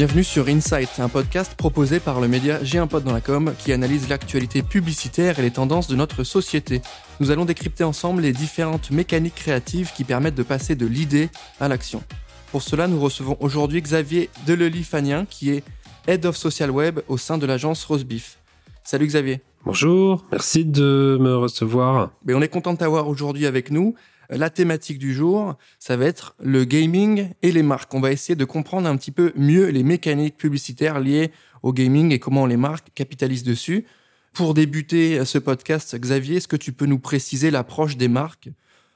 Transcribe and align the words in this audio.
Bienvenue 0.00 0.24
sur 0.24 0.48
Insight, 0.48 0.98
un 0.98 1.10
podcast 1.10 1.54
proposé 1.56 2.00
par 2.00 2.22
le 2.22 2.26
média 2.26 2.58
J'ai 2.64 2.78
un 2.78 2.86
pote 2.86 3.04
dans 3.04 3.12
la 3.12 3.20
com 3.20 3.52
qui 3.58 3.70
analyse 3.70 4.08
l'actualité 4.08 4.62
publicitaire 4.62 5.38
et 5.38 5.42
les 5.42 5.50
tendances 5.50 5.88
de 5.88 5.94
notre 5.94 6.24
société. 6.24 6.80
Nous 7.20 7.30
allons 7.30 7.44
décrypter 7.44 7.84
ensemble 7.84 8.22
les 8.22 8.32
différentes 8.32 8.90
mécaniques 8.90 9.34
créatives 9.34 9.92
qui 9.94 10.04
permettent 10.04 10.36
de 10.36 10.42
passer 10.42 10.74
de 10.74 10.86
l'idée 10.86 11.28
à 11.60 11.68
l'action. 11.68 12.02
Pour 12.50 12.62
cela, 12.62 12.88
nous 12.88 12.98
recevons 12.98 13.36
aujourd'hui 13.40 13.82
Xavier 13.82 14.30
Delely-Fanien 14.46 15.26
qui 15.28 15.50
est 15.50 15.64
Head 16.06 16.24
of 16.24 16.34
Social 16.34 16.70
Web 16.70 17.00
au 17.08 17.18
sein 17.18 17.36
de 17.36 17.44
l'agence 17.44 17.84
Rosebeef. 17.84 18.38
Salut 18.82 19.06
Xavier. 19.06 19.42
Bonjour, 19.66 20.24
merci 20.32 20.64
de 20.64 21.18
me 21.20 21.36
recevoir. 21.36 22.12
Mais 22.24 22.32
on 22.32 22.40
est 22.40 22.48
content 22.48 22.72
de 22.72 22.78
t'avoir 22.78 23.06
aujourd'hui 23.06 23.44
avec 23.44 23.70
nous. 23.70 23.94
La 24.32 24.48
thématique 24.48 25.00
du 25.00 25.12
jour, 25.12 25.56
ça 25.80 25.96
va 25.96 26.04
être 26.04 26.36
le 26.40 26.64
gaming 26.64 27.30
et 27.42 27.50
les 27.50 27.64
marques. 27.64 27.92
On 27.94 28.00
va 28.00 28.12
essayer 28.12 28.36
de 28.36 28.44
comprendre 28.44 28.88
un 28.88 28.96
petit 28.96 29.10
peu 29.10 29.32
mieux 29.34 29.66
les 29.70 29.82
mécaniques 29.82 30.36
publicitaires 30.36 31.00
liées 31.00 31.32
au 31.64 31.72
gaming 31.72 32.12
et 32.12 32.20
comment 32.20 32.46
les 32.46 32.56
marques 32.56 32.90
capitalisent 32.94 33.42
dessus. 33.42 33.86
Pour 34.32 34.54
débuter 34.54 35.24
ce 35.24 35.38
podcast, 35.38 35.96
Xavier, 35.96 36.36
est-ce 36.36 36.46
que 36.46 36.54
tu 36.54 36.72
peux 36.72 36.86
nous 36.86 37.00
préciser 37.00 37.50
l'approche 37.50 37.96
des 37.96 38.06
marques 38.06 38.50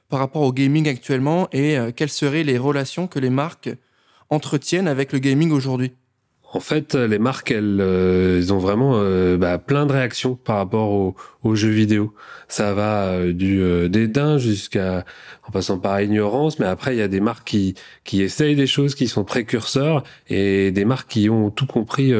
par 0.07 0.19
rapport 0.19 0.43
au 0.43 0.53
gaming 0.53 0.87
actuellement 0.87 1.49
et 1.51 1.77
euh, 1.77 1.91
quelles 1.93 2.09
seraient 2.09 2.43
les 2.43 2.57
relations 2.57 3.07
que 3.07 3.19
les 3.19 3.29
marques 3.29 3.69
entretiennent 4.29 4.87
avec 4.87 5.11
le 5.11 5.19
gaming 5.19 5.51
aujourd'hui? 5.51 5.91
En 6.55 6.61
fait, 6.61 6.95
les 6.95 7.19
marques, 7.19 7.51
elles, 7.51 7.79
euh, 7.81 8.49
ont 8.49 8.59
vraiment 8.59 8.93
euh, 8.95 9.35
bah, 9.35 9.57
plein 9.57 9.85
de 9.85 9.91
réactions 9.91 10.35
par 10.35 10.55
rapport 10.55 10.89
aux, 11.43 11.55
jeux 11.55 11.69
vidéo. 11.69 12.13
Ça 12.47 12.73
va 12.73 13.07
euh, 13.07 13.33
du 13.33 13.89
dédain 13.89 14.37
jusqu'à 14.37 15.03
en 15.47 15.51
passant 15.51 15.79
par 15.79 15.99
ignorance, 16.01 16.57
mais 16.57 16.65
après 16.65 16.95
il 16.95 16.99
y 16.99 17.01
a 17.01 17.07
des 17.07 17.19
marques 17.19 17.45
qui 17.45 17.75
qui 18.03 18.21
essayent 18.21 18.55
des 18.55 18.67
choses, 18.67 18.95
qui 18.95 19.07
sont 19.07 19.25
précurseurs, 19.25 20.03
et 20.29 20.71
des 20.71 20.85
marques 20.85 21.09
qui 21.09 21.29
ont 21.29 21.51
tout 21.51 21.67
compris 21.67 22.13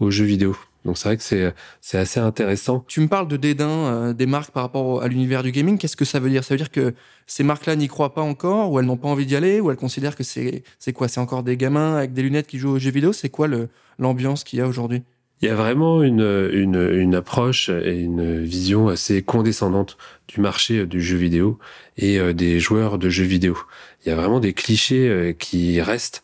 aux 0.00 0.10
jeux 0.10 0.26
vidéo. 0.26 0.54
Donc 0.88 0.96
c'est 0.96 1.08
vrai 1.08 1.16
que 1.18 1.22
c'est 1.22 1.52
c'est 1.82 1.98
assez 1.98 2.18
intéressant. 2.18 2.82
Tu 2.88 3.02
me 3.02 3.08
parles 3.08 3.28
de 3.28 3.36
dédain 3.36 3.68
euh, 3.68 4.12
des 4.14 4.24
marques 4.24 4.52
par 4.52 4.62
rapport 4.62 5.02
à 5.02 5.08
l'univers 5.08 5.42
du 5.42 5.52
gaming. 5.52 5.76
Qu'est-ce 5.76 5.98
que 5.98 6.06
ça 6.06 6.18
veut 6.18 6.30
dire? 6.30 6.42
Ça 6.44 6.54
veut 6.54 6.58
dire 6.58 6.70
que 6.70 6.94
ces 7.26 7.44
marques-là 7.44 7.76
n'y 7.76 7.88
croient 7.88 8.14
pas 8.14 8.22
encore, 8.22 8.72
ou 8.72 8.80
elles 8.80 8.86
n'ont 8.86 8.96
pas 8.96 9.08
envie 9.08 9.26
d'y 9.26 9.36
aller, 9.36 9.60
ou 9.60 9.70
elles 9.70 9.76
considèrent 9.76 10.16
que 10.16 10.24
c'est 10.24 10.62
c'est 10.78 10.94
quoi? 10.94 11.06
C'est 11.06 11.20
encore 11.20 11.42
des 11.42 11.58
gamins 11.58 11.96
avec 11.96 12.14
des 12.14 12.22
lunettes 12.22 12.46
qui 12.46 12.58
jouent 12.58 12.70
aux 12.70 12.78
jeux 12.78 12.90
vidéo? 12.90 13.12
C'est 13.12 13.28
quoi 13.28 13.48
le 13.48 13.68
l'ambiance 13.98 14.44
qu'il 14.44 14.60
y 14.60 14.62
a 14.62 14.66
aujourd'hui? 14.66 15.02
Il 15.42 15.46
y 15.46 15.50
a 15.50 15.54
vraiment 15.54 16.02
une, 16.02 16.48
une, 16.52 16.90
une, 16.94 17.14
approche 17.14 17.68
et 17.68 18.00
une 18.00 18.42
vision 18.42 18.88
assez 18.88 19.22
condescendante 19.22 19.96
du 20.26 20.40
marché 20.40 20.84
du 20.84 21.00
jeu 21.00 21.16
vidéo 21.16 21.60
et 21.96 22.18
euh, 22.18 22.32
des 22.32 22.58
joueurs 22.58 22.98
de 22.98 23.08
jeux 23.08 23.26
vidéo. 23.26 23.56
Il 24.04 24.08
y 24.08 24.12
a 24.12 24.16
vraiment 24.16 24.40
des 24.40 24.52
clichés 24.52 25.08
euh, 25.08 25.32
qui 25.32 25.80
restent 25.80 26.22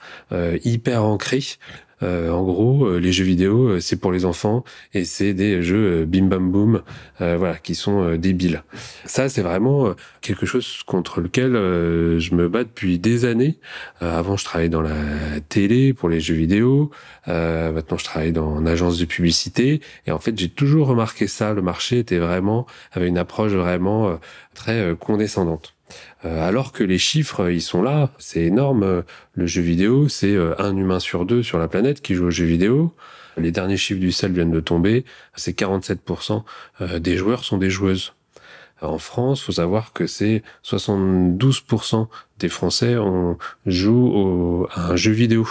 hyper 0.65 1.05
ancrés 1.05 1.59
euh, 2.03 2.31
en 2.31 2.43
gros, 2.43 2.87
euh, 2.87 2.99
les 2.99 3.13
jeux 3.13 3.25
vidéo, 3.25 3.69
euh, 3.69 3.81
c'est 3.81 3.97
pour 3.97 4.13
les 4.13 4.25
enfants 4.25 4.65
et 4.93 5.05
c'est 5.05 5.33
des 5.33 5.63
jeux 5.63 6.05
bim 6.05 6.27
bam 6.27 6.51
boom, 6.51 6.83
voilà, 7.19 7.57
qui 7.57 7.75
sont 7.75 8.17
débiles. 8.17 8.63
Ça, 9.05 9.29
c'est 9.29 9.43
vraiment 9.43 9.95
quelque 10.21 10.47
chose 10.47 10.83
contre 10.87 11.21
lequel 11.21 11.53
je 11.53 12.35
me 12.35 12.49
bats 12.49 12.65
depuis 12.65 12.99
des 12.99 13.25
années. 13.25 13.59
avant, 14.01 14.37
je 14.37 14.45
travaillais 14.45 14.69
dans 14.69 14.83
la 14.83 14.95
télé 15.49 15.95
pour 15.95 16.09
les 16.09 16.21
jeux 16.21 16.35
vidéo. 16.35 16.91
maintenant, 17.27 17.97
je 17.97 18.05
travaille 18.05 18.33
dans 18.33 18.61
une 18.61 18.69
agence 18.69 18.99
de 18.99 19.05
publicité. 19.05 19.81
Et 20.07 20.13
en 20.13 20.19
fait, 20.19 20.39
j'ai 20.39 20.49
toujours 20.49 20.89
remarqué 20.89 21.27
ça. 21.27 21.55
Le 21.55 21.63
marché 21.63 21.99
était 21.99 22.19
vraiment 22.19 22.67
avait 22.93 23.09
une 23.09 23.19
approche 23.19 23.53
vraiment 23.53 24.19
très 24.55 24.95
condescendante. 24.99 25.75
Euh, 26.25 26.47
alors 26.47 26.73
que 26.73 26.85
les 26.85 26.99
chiffres, 26.99 27.51
ils 27.51 27.63
sont 27.63 27.83
là, 27.83 28.11
c'est 28.19 28.43
énorme. 28.43 29.03
Le 29.35 29.47
jeu 29.47 29.63
vidéo, 29.63 30.09
c'est 30.09 30.35
euh, 30.35 30.55
un 30.59 30.77
humain 30.77 31.01
sur 31.01 31.27
deux 31.27 31.43
sur 31.43 31.59
la 31.59 31.69
planète 31.69 32.01
qui 32.01 32.15
joue 32.15 32.27
au 32.27 32.31
jeu 32.31 32.45
vidéo. 32.45 32.95
Les 33.37 33.51
derniers 33.51 33.77
chiffres 33.77 34.01
du 34.01 34.13
CEL 34.13 34.33
viennent 34.33 34.53
de 34.53 34.61
tomber, 34.61 35.05
c'est 35.35 35.59
47% 35.59 36.45
euh, 36.81 36.99
des 37.01 37.17
joueurs 37.17 37.45
sont 37.45 37.59
des 37.59 37.71
joueuses. 37.71 38.15
En 38.81 38.99
France, 38.99 39.43
faut 39.43 39.53
savoir 39.53 39.93
que 39.93 40.07
c'est 40.07 40.43
72% 40.65 42.07
des 42.39 42.49
Français 42.49 42.97
on 42.97 43.39
joue 43.67 44.67
à 44.73 44.91
un 44.91 44.97
jeu 44.97 45.13
vidéo. 45.13 45.49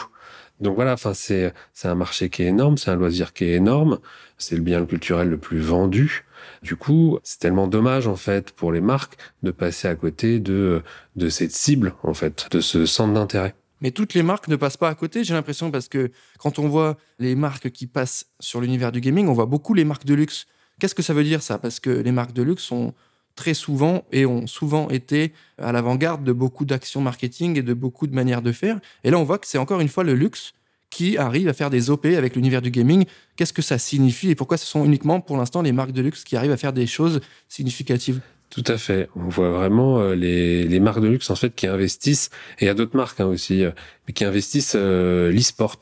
Donc 0.59 0.75
voilà, 0.75 0.94
enfin 0.94 1.13
c'est 1.13 1.53
c'est 1.73 1.88
un 1.88 1.96
marché 1.96 2.29
qui 2.29 2.44
est 2.44 2.47
énorme, 2.47 2.78
c'est 2.78 2.91
un 2.91 2.96
loisir 2.96 3.34
qui 3.34 3.46
est 3.46 3.53
énorme, 3.53 4.00
c'est 4.38 4.56
le 4.56 4.62
bien 4.62 4.85
culturel 4.85 5.29
le 5.29 5.38
plus 5.38 5.59
vendu. 5.59 6.25
Du 6.61 6.75
coup, 6.75 7.19
c'est 7.23 7.39
tellement 7.39 7.67
dommage 7.67 8.07
en 8.07 8.15
fait 8.15 8.51
pour 8.51 8.71
les 8.71 8.81
marques 8.81 9.17
de 9.43 9.51
passer 9.51 9.87
à 9.87 9.95
côté 9.95 10.39
de 10.39 10.81
de 11.15 11.29
cette 11.29 11.51
cible 11.51 11.93
en 12.03 12.13
fait, 12.13 12.47
de 12.51 12.61
ce 12.61 12.85
centre 12.85 13.13
d'intérêt. 13.13 13.55
Mais 13.83 13.91
toutes 13.91 14.13
les 14.13 14.23
marques 14.23 14.47
ne 14.47 14.55
passent 14.55 14.77
pas 14.77 14.87
à 14.87 14.95
côté, 14.95 15.25
j'ai 15.25 15.33
l'impression, 15.33 15.69
parce 15.69 15.89
que 15.89 16.09
quand 16.39 16.57
on 16.57 16.69
voit 16.69 16.95
les 17.19 17.35
marques 17.35 17.69
qui 17.69 17.85
passent 17.85 18.27
sur 18.39 18.61
l'univers 18.61 18.93
du 18.93 19.01
gaming, 19.01 19.27
on 19.27 19.33
voit 19.33 19.45
beaucoup 19.45 19.73
les 19.73 19.83
marques 19.83 20.05
de 20.05 20.13
luxe. 20.13 20.45
Qu'est-ce 20.79 20.95
que 20.95 21.01
ça 21.01 21.13
veut 21.13 21.25
dire 21.25 21.41
ça? 21.41 21.57
Parce 21.57 21.81
que 21.81 21.89
les 21.89 22.13
marques 22.13 22.31
de 22.31 22.43
luxe 22.43 22.63
sont 22.63 22.93
très 23.35 23.53
souvent 23.53 24.05
et 24.13 24.25
ont 24.25 24.47
souvent 24.47 24.89
été 24.89 25.33
à 25.57 25.73
l'avant-garde 25.73 26.23
de 26.23 26.31
beaucoup 26.31 26.63
d'actions 26.63 27.01
marketing 27.01 27.59
et 27.59 27.61
de 27.61 27.73
beaucoup 27.73 28.07
de 28.07 28.15
manières 28.15 28.41
de 28.41 28.53
faire. 28.53 28.79
Et 29.03 29.11
là, 29.11 29.17
on 29.17 29.23
voit 29.23 29.37
que 29.37 29.47
c'est 29.47 29.57
encore 29.57 29.81
une 29.81 29.89
fois 29.89 30.05
le 30.05 30.13
luxe 30.13 30.53
qui 30.93 31.17
arrive 31.17 31.47
à 31.47 31.53
faire 31.53 31.71
des 31.71 31.89
OP 31.89 32.05
avec 32.05 32.35
l'univers 32.35 32.61
du 32.61 32.69
gaming. 32.69 33.05
Qu'est-ce 33.35 33.51
que 33.51 33.63
ça 33.63 33.79
signifie 33.79 34.29
et 34.29 34.35
pourquoi 34.35 34.57
ce 34.57 34.67
sont 34.67 34.85
uniquement 34.85 35.21
pour 35.21 35.37
l'instant 35.37 35.63
les 35.63 35.71
marques 35.71 35.91
de 35.91 36.03
luxe 36.03 36.23
qui 36.23 36.37
arrivent 36.37 36.51
à 36.51 36.57
faire 36.57 36.71
des 36.71 36.85
choses 36.85 37.19
significatives? 37.49 38.21
Tout 38.51 38.63
à 38.67 38.77
fait. 38.77 39.09
On 39.15 39.27
voit 39.27 39.49
vraiment 39.49 39.99
euh, 39.99 40.13
les, 40.13 40.79
marques 40.79 41.01
de 41.01 41.07
luxe 41.07 41.31
en 41.31 41.35
fait 41.35 41.55
qui 41.55 41.65
investissent 41.65 42.29
et 42.59 42.65
il 42.65 42.67
y 42.67 42.69
a 42.69 42.75
d'autres 42.75 42.95
marques 42.95 43.19
hein, 43.19 43.25
aussi, 43.25 43.63
euh, 43.63 43.71
mais 44.07 44.13
qui 44.13 44.23
investissent 44.23 44.75
euh, 44.75 45.31
l'e-sport. 45.31 45.79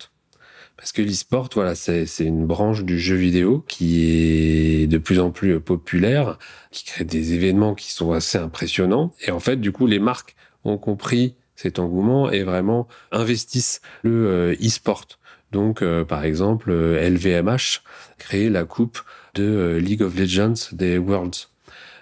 Parce 0.77 0.93
que 0.93 1.01
l'e-sport, 1.01 1.49
voilà, 1.53 1.75
c'est 1.75 2.07
une 2.19 2.47
branche 2.47 2.85
du 2.85 2.97
jeu 2.97 3.17
vidéo 3.17 3.65
qui 3.67 4.05
est 4.05 4.87
de 4.87 4.97
plus 4.97 5.19
en 5.19 5.29
plus 5.29 5.59
populaire, 5.59 6.39
qui 6.71 6.85
crée 6.85 7.03
des 7.03 7.33
événements 7.33 7.75
qui 7.75 7.91
sont 7.91 8.13
assez 8.13 8.37
impressionnants. 8.37 9.13
Et 9.27 9.31
en 9.31 9.41
fait, 9.41 9.57
du 9.57 9.73
coup, 9.73 9.87
les 9.87 9.99
marques 9.99 10.35
ont 10.63 10.77
compris 10.77 11.35
cet 11.61 11.79
engouement 11.79 12.31
et 12.31 12.43
vraiment 12.43 12.87
investissent 13.11 13.81
le 14.03 14.27
euh, 14.27 14.55
e-sport. 14.65 15.05
Donc, 15.51 15.81
euh, 15.81 16.03
par 16.03 16.23
exemple, 16.23 16.71
LVMH 16.71 17.49
euh, 17.49 18.13
crée 18.17 18.49
la 18.49 18.63
coupe 18.63 18.99
de 19.35 19.77
League 19.81 20.01
of 20.01 20.17
Legends 20.17 20.71
des 20.71 20.97
Worlds. 20.97 21.49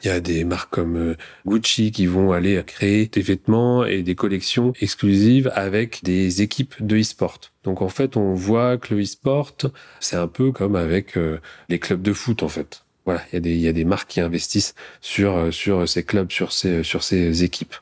Il 0.01 0.07
y 0.07 0.11
a 0.11 0.21
des 0.21 0.45
marques 0.45 0.69
comme 0.69 1.15
Gucci 1.45 1.91
qui 1.91 2.05
vont 2.05 2.31
aller 2.31 2.63
créer 2.65 3.07
des 3.07 3.21
vêtements 3.21 3.83
et 3.83 4.01
des 4.01 4.15
collections 4.15 4.71
exclusives 4.79 5.51
avec 5.55 6.01
des 6.03 6.41
équipes 6.41 6.73
de 6.79 6.97
e-sport. 6.97 7.37
Donc 7.65 7.81
en 7.81 7.89
fait, 7.89 8.15
on 8.15 8.33
voit 8.33 8.77
que 8.77 8.95
le 8.95 9.01
e-sport, 9.01 9.51
c'est 9.99 10.15
un 10.15 10.29
peu 10.29 10.53
comme 10.53 10.77
avec 10.77 11.19
les 11.67 11.79
clubs 11.79 12.01
de 12.01 12.13
foot 12.13 12.43
en 12.43 12.47
fait. 12.47 12.85
Voilà, 13.03 13.21
il 13.33 13.45
y 13.57 13.67
a 13.67 13.73
des 13.73 13.83
marques 13.83 14.11
qui 14.11 14.21
investissent 14.21 14.73
sur 15.01 15.51
ces 15.85 16.03
clubs, 16.03 16.31
sur 16.31 16.53
ces 16.53 17.43
équipes. 17.43 17.75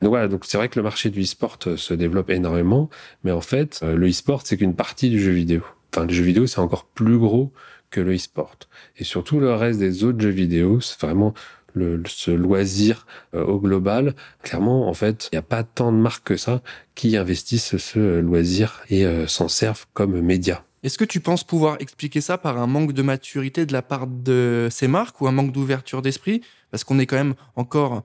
Donc 0.00 0.10
voilà, 0.10 0.28
donc 0.28 0.44
c'est 0.44 0.56
vrai 0.56 0.68
que 0.68 0.78
le 0.78 0.82
marché 0.82 1.10
du 1.10 1.22
e-sport 1.22 1.58
euh, 1.66 1.76
se 1.76 1.94
développe 1.94 2.30
énormément, 2.30 2.88
mais 3.24 3.32
en 3.32 3.40
fait, 3.40 3.80
euh, 3.82 3.96
le 3.96 4.08
e-sport 4.08 4.42
c'est 4.44 4.56
qu'une 4.56 4.74
partie 4.74 5.10
du 5.10 5.20
jeu 5.20 5.32
vidéo. 5.32 5.62
Enfin, 5.92 6.06
le 6.06 6.12
jeu 6.12 6.22
vidéo 6.22 6.46
c'est 6.46 6.60
encore 6.60 6.84
plus 6.84 7.18
gros 7.18 7.52
que 7.90 8.00
le 8.00 8.14
e-sport. 8.14 8.56
Et 8.96 9.04
surtout 9.04 9.40
le 9.40 9.52
reste 9.52 9.80
des 9.80 10.04
autres 10.04 10.20
jeux 10.20 10.28
vidéo, 10.28 10.80
c'est 10.80 11.00
vraiment 11.00 11.34
le, 11.74 12.02
ce 12.06 12.30
loisir 12.30 13.06
euh, 13.34 13.44
au 13.44 13.58
global. 13.58 14.14
Clairement, 14.42 14.88
en 14.88 14.94
fait, 14.94 15.28
il 15.32 15.34
n'y 15.34 15.38
a 15.38 15.42
pas 15.42 15.64
tant 15.64 15.90
de 15.90 15.96
marques 15.96 16.24
que 16.28 16.36
ça 16.36 16.62
qui 16.94 17.16
investissent 17.16 17.76
ce 17.76 18.20
loisir 18.20 18.82
et 18.90 19.06
s'en 19.26 19.48
servent 19.48 19.86
comme 19.94 20.20
média. 20.20 20.64
Est-ce 20.82 20.98
que 20.98 21.04
tu 21.04 21.20
penses 21.20 21.44
pouvoir 21.44 21.76
expliquer 21.80 22.20
ça 22.20 22.38
par 22.38 22.58
un 22.58 22.66
manque 22.66 22.92
de 22.92 23.02
maturité 23.02 23.66
de 23.66 23.72
la 23.72 23.82
part 23.82 24.06
de 24.06 24.68
ces 24.70 24.86
marques 24.86 25.20
ou 25.20 25.26
un 25.26 25.32
manque 25.32 25.52
d'ouverture 25.52 26.02
d'esprit? 26.02 26.40
Parce 26.70 26.84
qu'on 26.84 26.98
est 26.98 27.06
quand 27.06 27.16
même 27.16 27.34
encore 27.56 28.04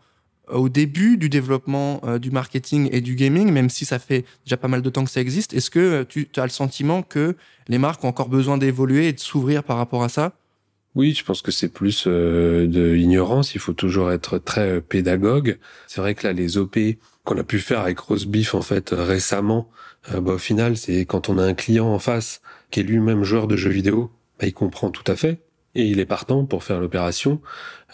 au 0.54 0.70
début 0.70 1.18
du 1.18 1.30
développement 1.30 2.02
euh, 2.04 2.20
du 2.20 2.32
marketing 2.32 2.90
et 2.92 3.02
du 3.02 3.16
gaming, 3.16 3.52
même 3.52 3.70
si 3.70 3.86
ça 3.86 4.00
fait 4.00 4.26
déjà 4.46 4.58
pas 4.58 4.68
mal 4.68 4.82
de 4.82 4.90
temps 4.90 5.04
que 5.04 5.12
ça 5.12 5.22
existe, 5.22 5.54
est-ce 5.54 5.70
que 5.70 5.80
euh, 5.80 6.04
tu 6.06 6.28
as 6.38 6.44
le 6.44 6.50
sentiment 6.50 7.04
que 7.04 7.36
les 7.68 7.78
marques 7.78 8.04
ont 8.04 8.08
encore 8.08 8.30
besoin 8.30 8.58
d'évoluer 8.58 9.08
et 9.08 9.14
de 9.14 9.20
s'ouvrir 9.20 9.64
par 9.64 9.78
rapport 9.78 10.04
à 10.04 10.10
ça? 10.10 10.34
Oui, 10.96 11.14
je 11.14 11.24
pense 11.24 11.42
que 11.42 11.52
c'est 11.52 11.70
plus 11.70 12.06
euh, 12.06 12.68
de 12.68 12.92
l'ignorance. 12.92 13.56
Il 13.56 13.60
faut 13.60 13.74
toujours 13.74 14.12
être 14.12 14.38
très 14.38 14.80
pédagogue. 14.80 15.58
C'est 15.88 16.02
vrai 16.02 16.14
que 16.14 16.28
là, 16.28 16.34
les 16.34 16.58
OP 16.58 16.78
qu'on 17.24 17.38
a 17.38 17.44
pu 17.44 17.60
faire 17.60 17.80
avec 17.80 18.00
Rosebeef 18.00 18.54
en 18.54 18.62
fait 18.62 18.90
récemment, 18.92 19.70
bah, 20.12 20.34
au 20.34 20.38
final, 20.38 20.76
c'est 20.76 21.06
quand 21.06 21.30
on 21.30 21.38
a 21.38 21.44
un 21.44 21.54
client 21.54 21.88
en 21.88 22.00
face 22.00 22.42
qui 22.70 22.82
est 22.82 22.84
lui-même 22.84 23.24
joueur 23.24 23.48
de 23.48 23.56
jeux 23.56 23.70
vidéo, 23.70 24.12
bah, 24.40 24.46
il 24.46 24.54
comprend 24.54 24.90
tout 24.90 25.10
à 25.10 25.16
fait 25.16 25.40
et 25.76 25.86
il 25.86 26.00
est 26.00 26.06
partant 26.06 26.46
pour 26.46 26.64
faire 26.64 26.80
l'opération. 26.80 27.42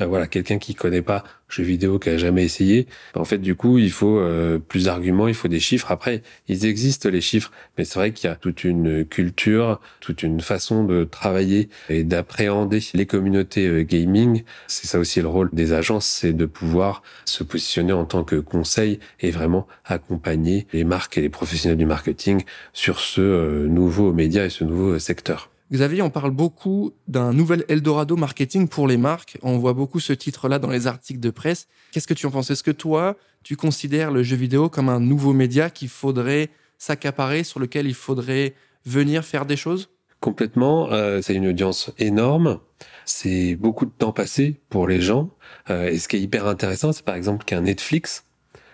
Euh, 0.01 0.05
voilà, 0.05 0.27
quelqu'un 0.27 0.57
qui 0.57 0.75
connaît 0.75 1.01
pas 1.01 1.23
jeu 1.49 1.63
vidéo, 1.63 1.97
qui 1.97 2.09
a 2.09 2.17
jamais 2.17 2.43
essayé, 2.43 2.87
en 3.15 3.25
fait, 3.25 3.39
du 3.39 3.55
coup, 3.55 3.79
il 3.79 3.91
faut 3.91 4.19
euh, 4.19 4.59
plus 4.59 4.85
d'arguments, 4.85 5.27
il 5.27 5.33
faut 5.33 5.47
des 5.47 5.59
chiffres. 5.59 5.91
Après, 5.91 6.21
ils 6.47 6.65
existent 6.65 7.09
les 7.09 7.21
chiffres, 7.21 7.51
mais 7.77 7.85
c'est 7.85 7.97
vrai 7.97 8.11
qu'il 8.11 8.29
y 8.29 8.31
a 8.31 8.35
toute 8.35 8.63
une 8.63 9.03
culture, 9.05 9.79
toute 9.99 10.21
une 10.21 10.41
façon 10.41 10.83
de 10.83 11.05
travailler 11.05 11.69
et 11.89 12.03
d'appréhender 12.03 12.81
les 12.93 13.05
communautés 13.05 13.67
euh, 13.67 13.83
gaming. 13.83 14.43
C'est 14.67 14.87
ça 14.87 14.99
aussi 14.99 15.21
le 15.21 15.27
rôle 15.27 15.49
des 15.53 15.73
agences, 15.73 16.05
c'est 16.05 16.33
de 16.33 16.45
pouvoir 16.45 17.01
se 17.25 17.43
positionner 17.43 17.93
en 17.93 18.05
tant 18.05 18.23
que 18.23 18.35
conseil 18.35 18.99
et 19.19 19.31
vraiment 19.31 19.67
accompagner 19.85 20.67
les 20.71 20.83
marques 20.83 21.17
et 21.17 21.21
les 21.21 21.29
professionnels 21.29 21.77
du 21.77 21.85
marketing 21.85 22.43
sur 22.73 22.99
ce 22.99 23.65
nouveau 23.65 24.13
média 24.13 24.45
et 24.45 24.49
ce 24.49 24.63
nouveau 24.63 24.99
secteur. 24.99 25.49
Xavier, 25.71 26.01
on 26.01 26.09
parle 26.09 26.31
beaucoup 26.31 26.93
d'un 27.07 27.31
nouvel 27.31 27.63
Eldorado 27.67 28.15
marketing 28.15 28.67
pour 28.67 28.87
les 28.87 28.97
marques. 28.97 29.37
On 29.43 29.59
voit 29.59 29.73
beaucoup 29.73 29.99
ce 29.99 30.13
titre-là 30.13 30.57
dans 30.57 30.69
les 30.69 30.87
articles 30.87 31.19
de 31.19 31.29
presse. 31.29 31.67
Qu'est-ce 31.91 32.07
que 32.07 32.15
tu 32.15 32.25
en 32.25 32.31
penses? 32.31 32.49
Est-ce 32.49 32.63
que 32.63 32.71
toi, 32.71 33.15
tu 33.43 33.55
considères 33.55 34.09
le 34.09 34.23
jeu 34.23 34.35
vidéo 34.35 34.69
comme 34.69 34.89
un 34.89 34.99
nouveau 34.99 35.31
média 35.31 35.69
qu'il 35.69 35.89
faudrait 35.89 36.49
s'accaparer, 36.79 37.43
sur 37.43 37.59
lequel 37.59 37.85
il 37.85 37.93
faudrait 37.93 38.55
venir 38.85 39.23
faire 39.23 39.45
des 39.45 39.57
choses? 39.57 39.89
Complètement. 40.21 40.91
Euh, 40.91 41.21
c'est 41.21 41.35
une 41.35 41.47
audience 41.47 41.91
énorme. 41.99 42.59
C'est 43.05 43.55
beaucoup 43.55 43.85
de 43.85 43.91
temps 43.91 44.11
passé 44.11 44.59
pour 44.69 44.87
les 44.87 45.01
gens. 45.01 45.29
Euh, 45.69 45.89
et 45.89 45.99
ce 45.99 46.07
qui 46.07 46.15
est 46.15 46.21
hyper 46.21 46.47
intéressant, 46.47 46.93
c'est 46.93 47.05
par 47.05 47.15
exemple 47.15 47.45
qu'un 47.45 47.61
Netflix 47.61 48.23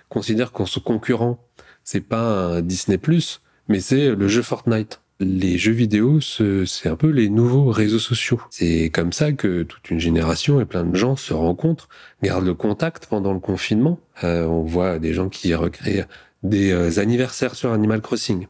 considère 0.08 0.54
qu'on 0.54 0.66
se 0.66 0.80
concurrent, 0.80 1.44
c'est 1.84 2.00
pas 2.00 2.22
un 2.22 2.62
Disney+, 2.62 3.00
mais 3.68 3.82
c'est 3.82 4.16
le 4.16 4.28
jeu 4.28 4.44
Fortnite 4.44 5.02
les 5.20 5.58
jeux 5.58 5.72
vidéo, 5.72 6.20
c'est 6.20 6.90
un 6.90 6.96
peu 6.96 7.10
les 7.10 7.30
nouveaux 7.30 7.72
réseaux 7.72 8.00
sociaux. 8.00 8.42
C'est 8.50 8.90
comme 8.94 9.14
ça 9.14 9.32
que 9.32 9.64
toute 9.64 9.90
une 9.90 10.00
génération 10.00 10.60
et 10.60 10.66
plein 10.66 10.84
de 10.84 10.96
gens 10.96 11.16
se 11.16 11.34
rencontrent, 11.34 11.88
gardent 12.22 12.46
le 12.46 12.54
contact 12.54 13.08
pendant 13.08 13.34
le 13.34 13.40
confinement. 13.40 14.00
Euh, 14.24 14.46
on 14.46 14.64
voit 14.64 15.00
des 15.00 15.14
gens 15.14 15.30
qui 15.30 15.54
recréent 15.56 16.06
des 16.44 16.72
euh, 16.72 17.00
anniversaires 17.00 17.56
sur 17.56 17.72
Animal 17.72 18.02
Crossing, 18.02 18.48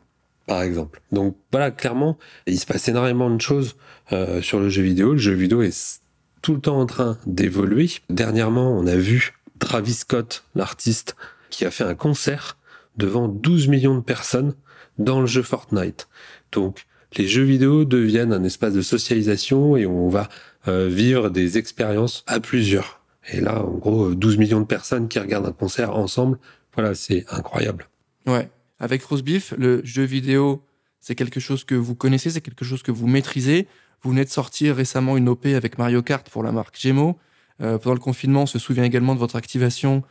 par 0.48 0.64
exemple. 0.64 1.02
Donc 1.12 1.36
voilà, 1.52 1.70
clairement, 1.70 2.18
il 2.48 2.60
se 2.60 2.66
passe 2.66 2.88
énormément 2.88 3.30
de 3.30 3.42
choses 3.42 3.76
euh, 4.12 4.42
sur 4.42 4.60
le 4.60 4.70
jeu 4.70 4.82
vidéo. 4.82 5.14
Le 5.14 5.20
jeu 5.20 5.34
vidéo 5.34 5.62
est 5.62 6.02
tout 6.42 6.56
le 6.56 6.62
temps 6.62 6.80
en 6.80 6.88
train 6.88 7.18
d'évoluer. 7.28 7.90
Dernièrement, 8.10 8.72
on 8.72 8.88
a 8.88 8.96
vu 8.96 9.34
Travis 9.60 9.94
Scott, 9.94 10.44
l'artiste, 10.56 11.16
qui 11.52 11.64
a 11.66 11.72
fait 11.72 11.84
un 11.84 11.96
concert 11.96 12.58
devant 12.98 13.28
12 13.28 13.68
millions 13.68 13.96
de 13.96 14.02
personnes 14.02 14.54
dans 14.98 15.22
le 15.22 15.28
jeu 15.28 15.42
Fortnite. 15.42 16.08
Donc, 16.52 16.86
les 17.18 17.28
jeux 17.28 17.44
vidéo 17.44 17.86
deviennent 17.86 18.34
un 18.34 18.44
espace 18.44 18.74
de 18.74 18.82
socialisation 18.82 19.78
et 19.78 19.86
on 19.86 20.10
va 20.10 20.30
euh, 20.68 20.88
vivre 20.88 21.30
des 21.30 21.58
expériences 21.58 22.24
à 22.28 22.40
plusieurs. 22.40 23.02
Et 23.32 23.42
là, 23.42 23.64
en 23.64 23.78
gros, 23.78 24.14
12 24.14 24.38
millions 24.38 24.62
de 24.62 24.66
personnes 24.66 25.08
qui 25.08 25.20
regardent 25.20 25.48
un 25.48 25.54
concert 25.54 25.96
ensemble, 25.96 26.38
voilà, 26.74 26.94
c'est 26.94 27.26
incroyable. 27.30 27.88
Ouais. 28.26 28.50
Avec 28.80 29.04
Rosebeef, 29.04 29.54
le 29.58 29.82
jeu 29.86 30.04
vidéo, 30.04 30.64
c'est 31.00 31.16
quelque 31.16 31.40
chose 31.40 31.64
que 31.64 31.76
vous 31.76 31.96
connaissez, 31.96 32.30
c'est 32.30 32.42
quelque 32.42 32.66
chose 32.66 32.84
que 32.84 32.92
vous 32.92 33.08
maîtrisez. 33.08 33.68
Vous 34.02 34.12
venez 34.12 34.26
de 34.26 34.30
sortir 34.30 34.76
récemment 34.76 35.18
une 35.18 35.30
OP 35.30 35.46
avec 35.46 35.78
Mario 35.78 36.02
Kart 36.02 36.30
pour 36.30 36.44
la 36.44 36.52
marque 36.52 36.78
Gemo. 36.78 37.18
Euh, 37.62 37.78
pendant 37.78 37.94
le 37.94 38.00
confinement, 38.00 38.44
on 38.44 38.48
se 38.48 38.60
souvient 38.60 38.84
également 38.84 39.16
de 39.16 39.20
votre 39.20 39.38
activation 39.38 40.04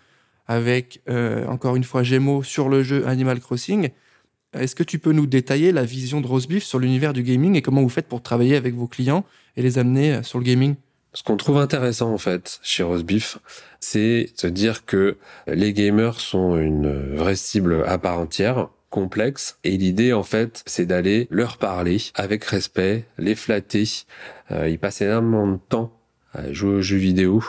avec, 0.46 1.00
euh, 1.08 1.46
encore 1.46 1.76
une 1.76 1.84
fois, 1.84 2.02
Gemo 2.02 2.42
sur 2.42 2.68
le 2.68 2.82
jeu 2.82 3.06
Animal 3.06 3.40
Crossing. 3.40 3.90
Est-ce 4.52 4.74
que 4.74 4.82
tu 4.82 4.98
peux 4.98 5.12
nous 5.12 5.26
détailler 5.26 5.72
la 5.72 5.84
vision 5.84 6.20
de 6.20 6.26
Rosebeef 6.26 6.62
sur 6.62 6.78
l'univers 6.78 7.12
du 7.12 7.22
gaming 7.22 7.56
et 7.56 7.62
comment 7.62 7.82
vous 7.82 7.88
faites 7.88 8.06
pour 8.06 8.22
travailler 8.22 8.56
avec 8.56 8.74
vos 8.74 8.86
clients 8.86 9.24
et 9.56 9.62
les 9.62 9.78
amener 9.78 10.14
euh, 10.14 10.22
sur 10.22 10.38
le 10.38 10.44
gaming? 10.44 10.76
Ce 11.12 11.22
qu'on 11.22 11.36
trouve 11.36 11.58
intéressant 11.58 12.12
en 12.12 12.18
fait 12.18 12.58
chez 12.62 12.82
Rosebeef, 12.82 13.38
c'est 13.78 14.30
de 14.42 14.48
dire 14.48 14.84
que 14.84 15.16
les 15.46 15.72
gamers 15.72 16.18
sont 16.18 16.56
une 16.58 17.14
vraie 17.14 17.36
cible 17.36 17.84
à 17.86 17.98
part 17.98 18.18
entière, 18.18 18.68
complexe, 18.94 19.58
et 19.64 19.76
l'idée 19.76 20.12
en 20.12 20.22
fait, 20.22 20.62
c'est 20.66 20.86
d'aller 20.86 21.26
leur 21.30 21.58
parler 21.58 21.98
avec 22.14 22.44
respect, 22.44 23.04
les 23.18 23.34
flatter. 23.34 23.84
Euh, 24.52 24.68
ils 24.68 24.78
passent 24.78 25.02
énormément 25.02 25.48
de 25.48 25.58
temps 25.68 25.92
à 26.32 26.52
jouer 26.52 26.74
aux 26.74 26.80
jeux 26.80 26.96
vidéo 26.96 27.42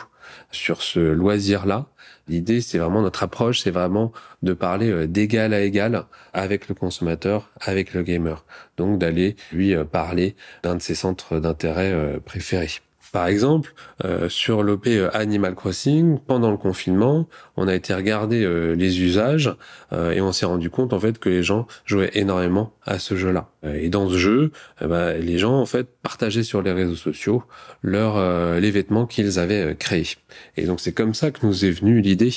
sur 0.50 0.82
ce 0.82 0.98
loisir-là, 0.98 1.86
L'idée, 2.28 2.60
c'est 2.60 2.78
vraiment 2.78 3.02
notre 3.02 3.22
approche, 3.22 3.60
c'est 3.60 3.70
vraiment 3.70 4.12
de 4.42 4.52
parler 4.52 4.90
euh, 4.90 5.06
d'égal 5.06 5.54
à 5.54 5.60
égal 5.60 6.04
avec 6.32 6.68
le 6.68 6.74
consommateur, 6.74 7.50
avec 7.60 7.94
le 7.94 8.02
gamer. 8.02 8.44
Donc 8.76 8.98
d'aller 8.98 9.36
lui 9.52 9.74
euh, 9.74 9.84
parler 9.84 10.34
d'un 10.64 10.74
de 10.74 10.82
ses 10.82 10.96
centres 10.96 11.38
d'intérêt 11.38 11.92
euh, 11.92 12.18
préférés. 12.18 12.70
Par 13.12 13.26
exemple, 13.26 13.72
euh, 14.04 14.28
sur 14.28 14.62
l'OP 14.62 14.86
euh, 14.88 15.10
Animal 15.12 15.54
Crossing, 15.54 16.18
pendant 16.18 16.50
le 16.50 16.56
confinement, 16.56 17.26
on 17.56 17.68
a 17.68 17.74
été 17.74 17.94
regarder 17.94 18.44
euh, 18.44 18.74
les 18.74 19.00
usages 19.00 19.54
et 19.92 20.20
on 20.20 20.32
s'est 20.32 20.46
rendu 20.46 20.68
compte 20.68 20.92
en 20.92 21.00
fait 21.00 21.18
que 21.18 21.28
les 21.28 21.42
gens 21.42 21.66
jouaient 21.84 22.10
énormément 22.14 22.72
à 22.84 22.98
ce 22.98 23.16
jeu-là. 23.16 23.48
Et 23.64 23.88
dans 23.88 24.08
ce 24.08 24.16
jeu, 24.16 24.50
bah, 24.80 25.14
les 25.14 25.38
gens 25.38 25.58
en 25.58 25.66
fait 25.66 25.88
partageaient 26.02 26.42
sur 26.42 26.60
les 26.60 26.72
réseaux 26.72 26.96
sociaux 26.96 27.42
leurs 27.82 28.60
les 28.60 28.70
vêtements 28.70 29.06
qu'ils 29.06 29.38
avaient 29.38 29.76
créés. 29.76 30.16
Et 30.56 30.64
donc 30.64 30.80
c'est 30.80 30.92
comme 30.92 31.14
ça 31.14 31.30
que 31.30 31.46
nous 31.46 31.64
est 31.64 31.70
venue 31.70 32.00
l'idée 32.00 32.32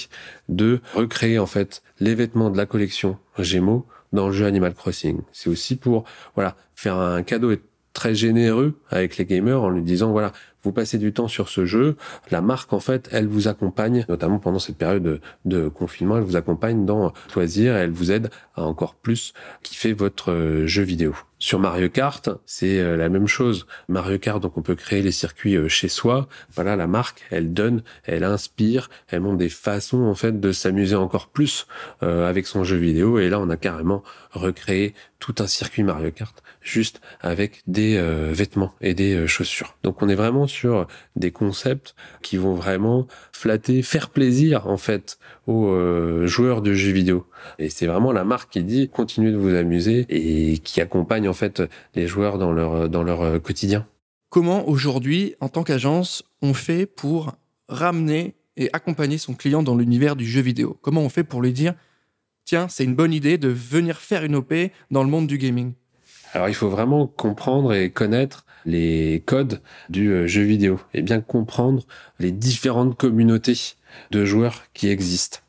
de 0.48 0.80
recréer 0.94 1.40
en 1.40 1.48
fait 1.48 1.82
les 2.00 2.16
vêtements 2.16 2.50
de 2.50 2.58
la 2.58 2.66
collection 2.66 3.18
Gémeaux 3.38 3.86
dans 4.14 4.28
le 4.28 4.34
jeu 4.34 4.46
Animal 4.46 4.74
Crossing. 4.74 5.20
C'est 5.32 5.50
aussi 5.50 5.76
pour 5.76 6.06
voilà 6.36 6.56
faire 6.76 6.96
un 6.96 7.24
cadeau 7.24 7.52
très 7.94 8.16
généreux 8.16 8.80
avec 8.90 9.18
les 9.18 9.26
gamers 9.26 9.62
en 9.62 9.70
lui 9.70 9.82
disant 9.82 10.12
voilà 10.12 10.32
vous 10.64 10.72
passez 10.72 10.98
du 10.98 11.14
temps 11.14 11.28
sur 11.28 11.50
ce 11.50 11.66
jeu, 11.66 11.96
la 12.32 12.42
marque 12.42 12.74
en 12.74 12.80
fait, 12.80 13.10
elle 13.12 13.28
vous 13.28 13.48
accompagne, 13.48 14.06
notamment 14.10 14.40
pendant 14.40 14.60
cette 14.60 14.78
période 14.78 15.22
de, 15.46 15.68
confinement, 15.70 16.18
elle 16.18 16.24
vous 16.24 16.36
accompagne 16.36 16.86
dans 16.86 17.14
choisir 17.32 17.76
et 17.76 17.80
elle 17.80 17.92
vous 17.92 18.12
aide 18.12 18.30
à 18.56 18.64
encore 18.64 18.96
plus 18.96 19.34
kiffer 19.64 19.94
votre 19.94 20.32
euh, 20.32 20.68
jeu 20.68 20.84
vidéo. 20.84 21.16
Sur 21.42 21.60
Mario 21.60 21.88
Kart, 21.88 22.30
c'est 22.46 22.80
euh, 22.80 22.98
la 22.98 23.08
même 23.08 23.28
chose. 23.28 23.66
Mario 23.88 24.20
Kart, 24.20 24.42
donc 24.42 24.58
on 24.58 24.62
peut 24.62 24.76
créer 24.76 25.02
les 25.02 25.14
circuits 25.14 25.56
euh, 25.56 25.70
chez 25.70 25.88
soi. 25.88 26.28
Voilà, 26.54 26.76
la 26.76 26.88
marque, 26.88 27.24
elle 27.32 27.54
donne, 27.54 27.82
elle 28.04 28.26
inspire, 28.26 28.90
elle 29.08 29.22
montre 29.22 29.38
des 29.38 29.50
façons 29.50 30.04
en 30.04 30.16
fait 30.16 30.40
de 30.40 30.52
s'amuser 30.52 30.96
encore 30.96 31.30
plus 31.30 31.68
avec 32.02 32.48
son 32.48 32.64
jeu 32.64 32.78
vidéo. 32.78 33.20
Et 33.20 33.30
là, 33.30 33.40
on 33.40 33.50
a 33.50 33.58
carrément 33.58 34.04
recréé 34.32 34.94
tout 35.20 35.36
un 35.40 35.48
circuit 35.48 35.84
Mario 35.84 36.12
Kart 36.12 36.44
juste 36.62 37.02
avec 37.22 37.62
des 37.68 38.00
vêtements 38.32 38.74
et 38.82 38.94
des 38.94 39.28
chaussures. 39.28 39.78
Donc 39.84 40.02
on 40.02 40.10
est 40.10 40.16
vraiment 40.16 40.48
sur 40.50 40.88
des 41.16 41.32
concepts 41.32 41.96
qui 42.22 42.38
vont 42.38 42.56
vraiment 42.56 43.08
flatter, 43.32 43.82
faire 43.82 44.10
plaisir 44.10 44.68
en 44.68 44.78
fait 44.78 45.18
aux 45.48 45.68
euh, 45.68 46.28
joueurs 46.28 46.62
de 46.62 46.74
jeux 46.74 46.92
vidéo. 46.92 47.26
Et 47.58 47.70
c'est 47.70 47.88
vraiment 47.88 48.12
la 48.12 48.24
marque 48.24 48.52
qui 48.52 48.64
dit 48.64 48.90
continuez 48.90 49.32
de 49.32 49.38
vous 49.38 49.56
amuser 49.56 50.06
et 50.10 50.58
qui 50.58 50.82
accompagne 50.82 51.30
en 51.30 51.34
fait 51.34 51.64
les 51.96 52.08
joueurs 52.08 52.38
dans 52.38 52.52
leur 52.52 52.90
dans 52.90 53.04
leur 53.04 53.22
euh, 53.22 53.40
quotidien. 53.40 53.88
Comment 54.30 54.68
aujourd'hui, 54.68 55.36
en 55.40 55.50
tant 55.50 55.64
qu'agence, 55.64 56.24
on 56.42 56.54
fait 56.54 56.86
pour 56.86 57.34
ramener 57.68 58.36
et 58.58 58.70
accompagner 58.74 59.18
son 59.18 59.34
client 59.34 59.64
dans 59.64 59.76
l'univers 59.76 60.16
du 60.16 60.26
jeu 60.26 60.42
vidéo? 60.42 60.78
Comment 60.82 61.02
on 61.02 61.10
fait 61.10 61.24
pour 61.24 61.42
lui 61.42 61.54
dire 61.54 61.74
tiens, 62.46 62.68
c'est 62.68 62.84
une 62.84 62.96
bonne 62.96 63.14
idée 63.14 63.38
de 63.38 63.48
venir 63.48 63.98
faire 63.98 64.24
une 64.24 64.36
OP 64.36 64.54
dans 64.92 65.04
le 65.04 65.10
monde 65.10 65.28
du 65.28 65.38
gaming? 65.38 65.74
Alors 66.34 66.50
il 66.50 66.56
faut 66.56 66.70
vraiment 66.70 67.08
comprendre 67.08 67.74
et 67.74 67.90
connaître 67.90 68.46
les 68.66 69.24
codes 69.26 69.62
du 69.90 70.12
euh, 70.12 70.28
jeu 70.28 70.44
vidéo 70.44 70.80
et 70.94 71.02
bien 71.02 71.22
comprendre 71.22 71.84
les 72.20 72.32
différentes 72.32 72.98
communautés 72.98 73.76
de 74.12 74.26
joueurs 74.26 74.64
qui 74.74 74.90
existent. 74.90 75.40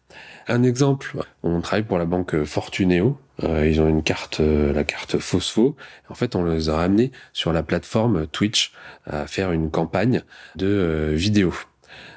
Un 0.49 0.63
exemple, 0.63 1.17
on 1.43 1.61
travaille 1.61 1.85
pour 1.85 1.99
la 1.99 2.07
banque 2.07 2.45
Fortuneo. 2.45 3.19
Euh, 3.43 3.69
ils 3.69 3.81
ont 3.81 3.89
une 3.89 4.03
carte, 4.03 4.41
euh, 4.41 4.73
la 4.73 4.85
carte 4.85 5.19
Phospho. 5.19 5.77
En 6.09 6.15
fait, 6.15 6.35
on 6.35 6.45
les 6.45 6.69
a 6.69 6.77
ramenés 6.77 7.13
sur 7.33 7.53
la 7.53 7.63
plateforme 7.63 8.27
Twitch 8.27 8.73
à 9.07 9.27
faire 9.27 9.53
une 9.53 9.71
campagne 9.71 10.23
de 10.57 11.13
vidéo. 11.15 11.55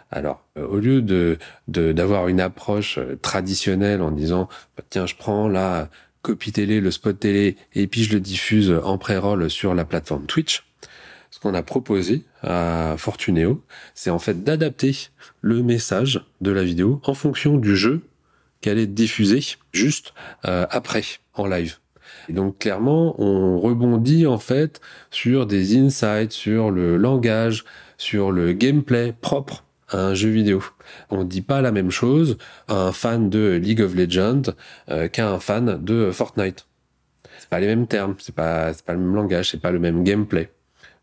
Alors, 0.10 0.46
au 0.55 0.77
lieu 0.77 1.01
de 1.01 1.39
d'avoir 1.67 2.27
une 2.27 2.39
approche 2.39 3.00
traditionnelle 3.24 4.01
en 4.01 4.12
disant 4.12 4.48
bah, 4.77 4.84
tiens, 4.88 5.08
je 5.08 5.15
prends 5.15 5.48
là 5.48 5.89
copie 6.24 6.53
télé, 6.53 6.82
le 6.82 6.89
spot 6.89 7.20
télé, 7.20 7.58
et 7.75 7.86
puis 7.86 8.03
je 8.03 8.13
le 8.13 8.20
diffuse 8.20 8.72
en 8.84 8.98
pré-roll 8.98 9.50
sur 9.51 9.75
la 9.75 9.86
plateforme 9.86 10.25
Twitch. 10.25 10.65
Ce 11.30 11.39
qu'on 11.39 11.53
a 11.53 11.63
proposé 11.63 12.24
à 12.42 12.96
Fortuneo, 12.98 13.62
c'est 13.94 14.10
en 14.10 14.20
fait 14.20 14.44
d'adapter 14.44 15.10
le 15.42 15.62
message 15.62 16.25
de 16.42 16.51
la 16.51 16.63
vidéo 16.63 17.01
en 17.06 17.13
fonction 17.13 17.58
du 17.58 17.75
jeu 17.75 18.01
qu'elle 18.62 18.80
est 18.80 18.88
diffusée 18.88 19.42
juste 19.74 20.13
euh, 20.46 20.65
après, 20.70 21.03
en 21.34 21.46
live. 21.46 21.77
Et 22.30 22.34
donc 22.34 22.60
clairement, 22.60 23.20
on 23.22 23.60
rebondit 23.60 24.25
en 24.25 24.38
fait 24.38 24.80
sur 25.12 25.46
des 25.46 25.77
insights, 25.77 26.32
sur 26.32 26.72
le 26.72 26.96
langage, 26.96 27.65
sur 27.98 28.32
le 28.32 28.53
gameplay 28.53 29.13
propre 29.20 29.62
un 29.92 30.13
jeu 30.13 30.30
vidéo. 30.30 30.63
On 31.10 31.20
ne 31.20 31.24
dit 31.24 31.42
pas 31.42 31.62
la 31.62 31.72
même 31.72 31.92
chose 31.92 32.38
à 32.68 32.75
un 32.75 32.92
fan 32.92 33.30
de 33.30 33.60
League 33.62 33.82
of 33.82 33.96
Legends 33.96 34.54
euh, 34.90 35.08
qu'à 35.08 35.30
un 35.30 35.40
fan 35.40 35.84
de 35.84 36.12
Fortnite. 36.12 36.68
C'est 37.40 37.50
pas 37.50 37.60
les 37.60 37.68
mêmes 37.68 37.88
termes, 37.88 38.16
c'est 38.20 38.36
pas 38.36 38.72
pas 38.86 38.94
le 38.94 39.00
même 39.00 39.16
langage, 39.16 39.50
c'est 39.52 39.62
pas 39.62 39.72
le 39.72 39.80
même 39.80 40.04
gameplay. 40.04 40.50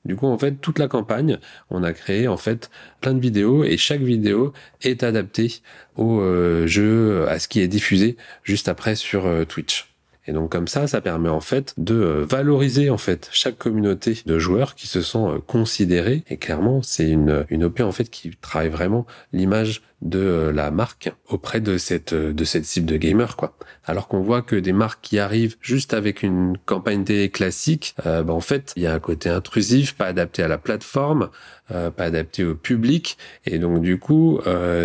Du 0.04 0.16
coup, 0.16 0.26
en 0.26 0.38
fait, 0.38 0.52
toute 0.60 0.78
la 0.78 0.88
campagne, 0.88 1.38
on 1.68 1.82
a 1.82 1.92
créé 1.92 2.26
en 2.26 2.38
fait 2.38 2.70
plein 3.00 3.12
de 3.12 3.20
vidéos 3.20 3.64
et 3.64 3.76
chaque 3.76 4.00
vidéo 4.00 4.52
est 4.80 5.02
adaptée 5.02 5.60
au 5.96 6.20
euh, 6.20 6.66
jeu, 6.66 7.28
à 7.28 7.38
ce 7.38 7.48
qui 7.48 7.60
est 7.60 7.68
diffusé 7.68 8.16
juste 8.42 8.68
après 8.68 8.94
sur 8.94 9.26
euh, 9.26 9.44
Twitch. 9.44 9.89
Et 10.30 10.32
donc 10.32 10.52
comme 10.52 10.68
ça, 10.68 10.86
ça 10.86 11.00
permet 11.00 11.28
en 11.28 11.40
fait 11.40 11.74
de 11.76 11.94
euh, 11.94 12.24
valoriser 12.24 12.88
en 12.88 12.98
fait 12.98 13.28
chaque 13.32 13.58
communauté 13.58 14.22
de 14.24 14.38
joueurs 14.38 14.76
qui 14.76 14.86
se 14.86 15.02
sent 15.02 15.18
considérés. 15.48 16.22
Et 16.30 16.36
clairement, 16.36 16.82
c'est 16.82 17.10
une, 17.10 17.44
une 17.50 17.64
OP 17.64 17.80
en 17.80 17.90
fait 17.90 18.08
qui 18.08 18.30
travaille 18.40 18.68
vraiment 18.68 19.06
l'image 19.32 19.82
de 20.02 20.18
euh, 20.18 20.52
la 20.52 20.70
marque 20.70 21.12
auprès 21.28 21.60
de 21.60 21.76
cette 21.76 22.12
euh, 22.12 22.32
de 22.32 22.44
cette 22.44 22.64
cible 22.64 22.86
de 22.86 22.96
gamer 22.96 23.36
quoi. 23.36 23.56
Alors 23.84 24.08
qu'on 24.08 24.22
voit 24.22 24.42
que 24.42 24.56
des 24.56 24.72
marques 24.72 25.00
qui 25.02 25.18
arrivent 25.18 25.56
juste 25.60 25.94
avec 25.94 26.22
une 26.22 26.56
campagne 26.64 27.04
télé 27.04 27.28
classique, 27.28 27.94
euh, 28.06 28.22
bah, 28.22 28.32
en 28.32 28.40
fait 28.40 28.72
il 28.76 28.82
y 28.82 28.86
a 28.86 28.94
un 28.94 28.98
côté 28.98 29.28
intrusif, 29.28 29.94
pas 29.94 30.06
adapté 30.06 30.42
à 30.42 30.48
la 30.48 30.58
plateforme, 30.58 31.30
pas 31.68 32.04
adapté 32.04 32.44
au 32.44 32.56
public, 32.56 33.16
et 33.46 33.60
donc 33.60 33.80
du 33.80 34.00
coup 34.00 34.40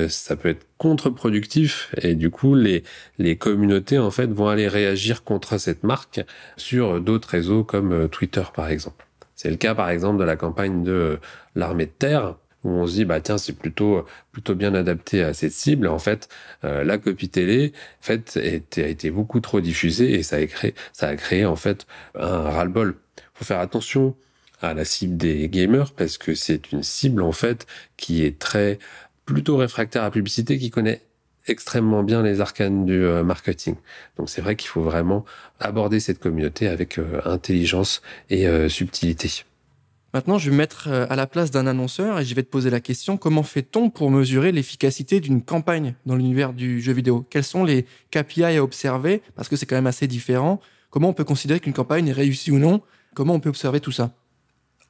ça 0.07 0.35
peut 0.35 0.49
être 0.49 0.67
contre-productif 0.77 1.93
et 2.01 2.15
du 2.15 2.29
coup 2.29 2.53
les 2.53 2.83
les 3.17 3.37
communautés 3.37 3.97
en 3.97 4.11
fait 4.11 4.27
vont 4.27 4.47
aller 4.49 4.67
réagir 4.67 5.23
contre 5.23 5.57
cette 5.57 5.83
marque 5.83 6.21
sur 6.57 6.99
d'autres 6.99 7.29
réseaux 7.29 7.63
comme 7.63 8.09
Twitter 8.09 8.43
par 8.53 8.69
exemple. 8.69 9.05
C'est 9.35 9.49
le 9.49 9.57
cas 9.57 9.75
par 9.75 9.89
exemple 9.89 10.19
de 10.19 10.23
la 10.23 10.35
campagne 10.35 10.83
de 10.83 11.19
l'armée 11.55 11.85
de 11.85 11.91
terre 11.91 12.35
où 12.65 12.69
on 12.69 12.87
se 12.87 12.93
dit 12.93 13.05
bah 13.05 13.21
tiens 13.21 13.37
c'est 13.37 13.53
plutôt 13.53 14.05
plutôt 14.31 14.55
bien 14.55 14.73
adapté 14.73 15.23
à 15.23 15.33
cette 15.33 15.53
cible. 15.53 15.87
En 15.87 15.99
fait, 15.99 16.27
euh, 16.63 16.83
la 16.83 16.97
copie 16.97 17.29
télé, 17.29 17.71
en 18.01 18.03
fait, 18.03 18.37
a 18.37 18.87
été 18.87 19.11
beaucoup 19.11 19.39
trop 19.39 19.61
diffusée 19.61 20.13
et 20.13 20.23
ça 20.23 20.37
a 20.37 20.45
créé 20.45 20.73
ça 20.91 21.07
a 21.07 21.15
créé 21.15 21.45
en 21.45 21.55
fait 21.55 21.85
un 22.15 22.41
ras-le-bol. 22.41 22.95
Faut 23.33 23.45
faire 23.45 23.59
attention 23.59 24.15
à 24.61 24.73
la 24.73 24.85
cible 24.85 25.17
des 25.17 25.47
gamers 25.49 25.91
parce 25.91 26.17
que 26.17 26.33
c'est 26.33 26.71
une 26.71 26.83
cible 26.83 27.21
en 27.21 27.31
fait 27.31 27.67
qui 27.97 28.23
est 28.23 28.39
très 28.39 28.79
plutôt 29.25 29.57
réfractaire 29.57 30.03
à 30.03 30.05
la 30.05 30.11
publicité, 30.11 30.57
qui 30.57 30.69
connaît 30.69 31.01
extrêmement 31.47 32.03
bien 32.03 32.23
les 32.23 32.41
arcanes 32.41 32.85
du 32.85 33.03
euh, 33.03 33.23
marketing. 33.23 33.75
Donc 34.17 34.29
c'est 34.29 34.41
vrai 34.41 34.55
qu'il 34.55 34.69
faut 34.69 34.81
vraiment 34.81 35.25
aborder 35.59 35.99
cette 35.99 36.19
communauté 36.19 36.67
avec 36.67 36.97
euh, 36.97 37.21
intelligence 37.25 38.01
et 38.29 38.47
subtilité. 38.69 39.45
Maintenant, 40.15 40.37
je 40.37 40.45
vais 40.45 40.53
me 40.53 40.59
mettre 40.59 40.87
euh, 40.87 41.05
à 41.09 41.17
la 41.17 41.27
place 41.27 41.51
d'un 41.51 41.67
annonceur 41.67 42.21
et 42.21 42.23
je 42.23 42.33
vais 42.35 42.43
te 42.43 42.47
poser 42.47 42.69
la 42.69 42.79
question 42.79 43.17
comment 43.17 43.43
fait-on 43.43 43.89
pour 43.89 44.09
mesurer 44.09 44.53
l'efficacité 44.53 45.19
d'une 45.19 45.41
campagne 45.41 45.93
dans 46.05 46.15
l'univers 46.15 46.53
du 46.53 46.79
jeu 46.79 46.93
vidéo? 46.93 47.25
Quels 47.29 47.43
sont 47.43 47.65
les 47.65 47.85
KPI 48.11 48.45
à 48.45 48.63
observer? 48.63 49.21
Parce 49.35 49.49
que 49.49 49.57
c'est 49.57 49.65
quand 49.65 49.75
même 49.75 49.87
assez 49.87 50.07
différent. 50.07 50.61
Comment 50.89 51.09
on 51.09 51.13
peut 51.13 51.25
considérer 51.25 51.59
qu'une 51.59 51.73
campagne 51.73 52.07
est 52.07 52.13
réussie 52.13 52.49
ou 52.51 52.59
non? 52.59 52.81
Comment 53.13 53.33
on 53.33 53.41
peut 53.41 53.49
observer 53.49 53.81
tout 53.81 53.91
ça? 53.91 54.13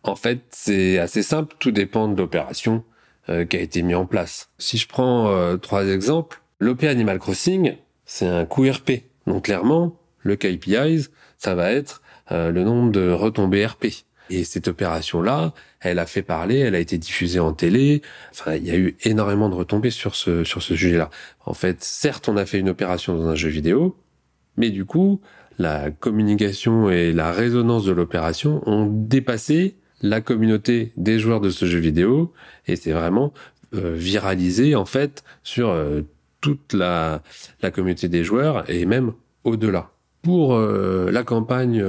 En 0.04 0.16
fait, 0.16 0.42
c'est 0.52 1.00
assez 1.00 1.24
simple. 1.24 1.56
Tout 1.58 1.72
dépend 1.72 2.08
de 2.08 2.16
l'opération 2.16 2.84
euh, 2.84 2.95
qui 3.28 3.58
a 3.58 3.60
été 3.60 3.82
mise 3.82 3.96
en 3.96 4.06
place. 4.06 4.50
Si 4.58 4.78
je 4.78 4.88
prends 4.88 5.30
euh, 5.30 5.58
trois 5.58 5.88
exemples, 5.88 6.42
l'OP 6.60 6.84
Animal 6.84 7.20
Crossing, 7.20 7.76
c'est 8.06 8.28
un 8.28 8.46
coût 8.46 8.70
RP. 8.70 9.04
Donc 9.28 9.46
clairement, 9.46 9.98
le 10.20 10.36
KPI, 10.36 11.08
ça 11.38 11.56
va 11.56 11.72
être 11.72 12.02
le 12.32 12.64
nombre 12.64 12.92
de 12.92 13.12
retombées 13.12 13.66
RP. 13.66 13.86
Et 14.30 14.44
cette 14.44 14.68
opération-là, 14.68 15.54
elle 15.80 16.00
a 16.00 16.06
fait 16.06 16.24
parler, 16.24 16.58
elle 16.58 16.76
a 16.76 16.80
été 16.80 16.98
diffusée 16.98 17.40
en 17.40 17.54
télé. 17.54 18.02
Enfin, 18.32 18.56
il 18.56 18.66
y 18.66 18.72
a 18.72 18.76
eu 18.76 18.98
énormément 19.04 19.50
de 19.50 19.56
retombées 19.56 19.92
sur 19.92 20.16
ce 20.16 20.44
sur 20.44 20.64
ce 20.64 20.76
sujet-là. 20.76 21.10
En 21.46 21.54
fait, 21.54 21.84
certes, 21.84 22.28
on 22.28 22.38
a 22.38 22.46
fait 22.46 22.60
une 22.60 22.70
opération 22.70 23.16
dans 23.16 23.28
un 23.28 23.36
jeu 23.36 23.50
vidéo, 23.50 23.98
mais 24.58 24.72
du 24.72 24.86
coup, 24.86 25.22
la 25.58 25.92
communication 25.92 26.90
et 26.90 27.14
la 27.14 27.32
résonance 27.32 27.86
de 27.86 27.92
l'opération 27.92 28.62
ont 28.68 28.88
dépassé 28.88 29.78
la 30.06 30.22
communauté 30.22 30.92
des 30.98 31.20
joueurs 31.20 31.42
de 31.42 31.50
ce 31.50 31.66
jeu 31.66 31.80
vidéo 31.80 32.32
et 32.68 32.76
c'est 32.76 32.92
vraiment 32.92 33.34
euh, 33.74 33.96
viralisé 33.96 34.76
en 34.76 34.86
fait 34.86 35.24
sur 35.44 35.70
euh, 35.70 36.02
toute 36.42 36.74
la 36.74 37.24
la 37.62 37.72
communauté 37.72 38.08
des 38.08 38.24
joueurs 38.24 38.70
et 38.70 38.86
même 38.86 39.14
au-delà. 39.44 39.90
Pour 40.22 40.56
euh, 40.56 41.10
la 41.12 41.24
campagne 41.24 41.84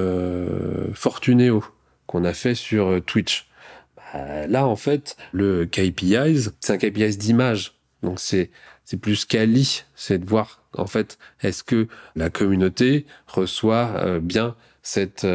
Fortunéo, 0.93 1.65
qu'on 2.07 2.25
a 2.25 2.33
fait 2.33 2.55
sur 2.55 3.03
Twitch. 3.05 3.49
Bah, 3.97 4.47
là, 4.47 4.67
en 4.67 4.77
fait, 4.77 5.17
le 5.33 5.65
KPIs, 5.65 6.51
c'est 6.61 6.73
un 6.73 6.77
KPIs 6.77 7.17
d'image. 7.17 7.73
Donc, 8.03 8.21
c'est, 8.21 8.51
c'est 8.85 8.99
plus 8.99 9.25
quali, 9.25 9.85
c'est 9.95 10.19
de 10.19 10.27
voir, 10.27 10.63
en 10.77 10.87
fait, 10.87 11.19
est-ce 11.43 11.65
que 11.65 11.89
la 12.15 12.29
communauté 12.29 13.07
reçoit 13.27 14.21
bien 14.21 14.55
cette 14.83 15.27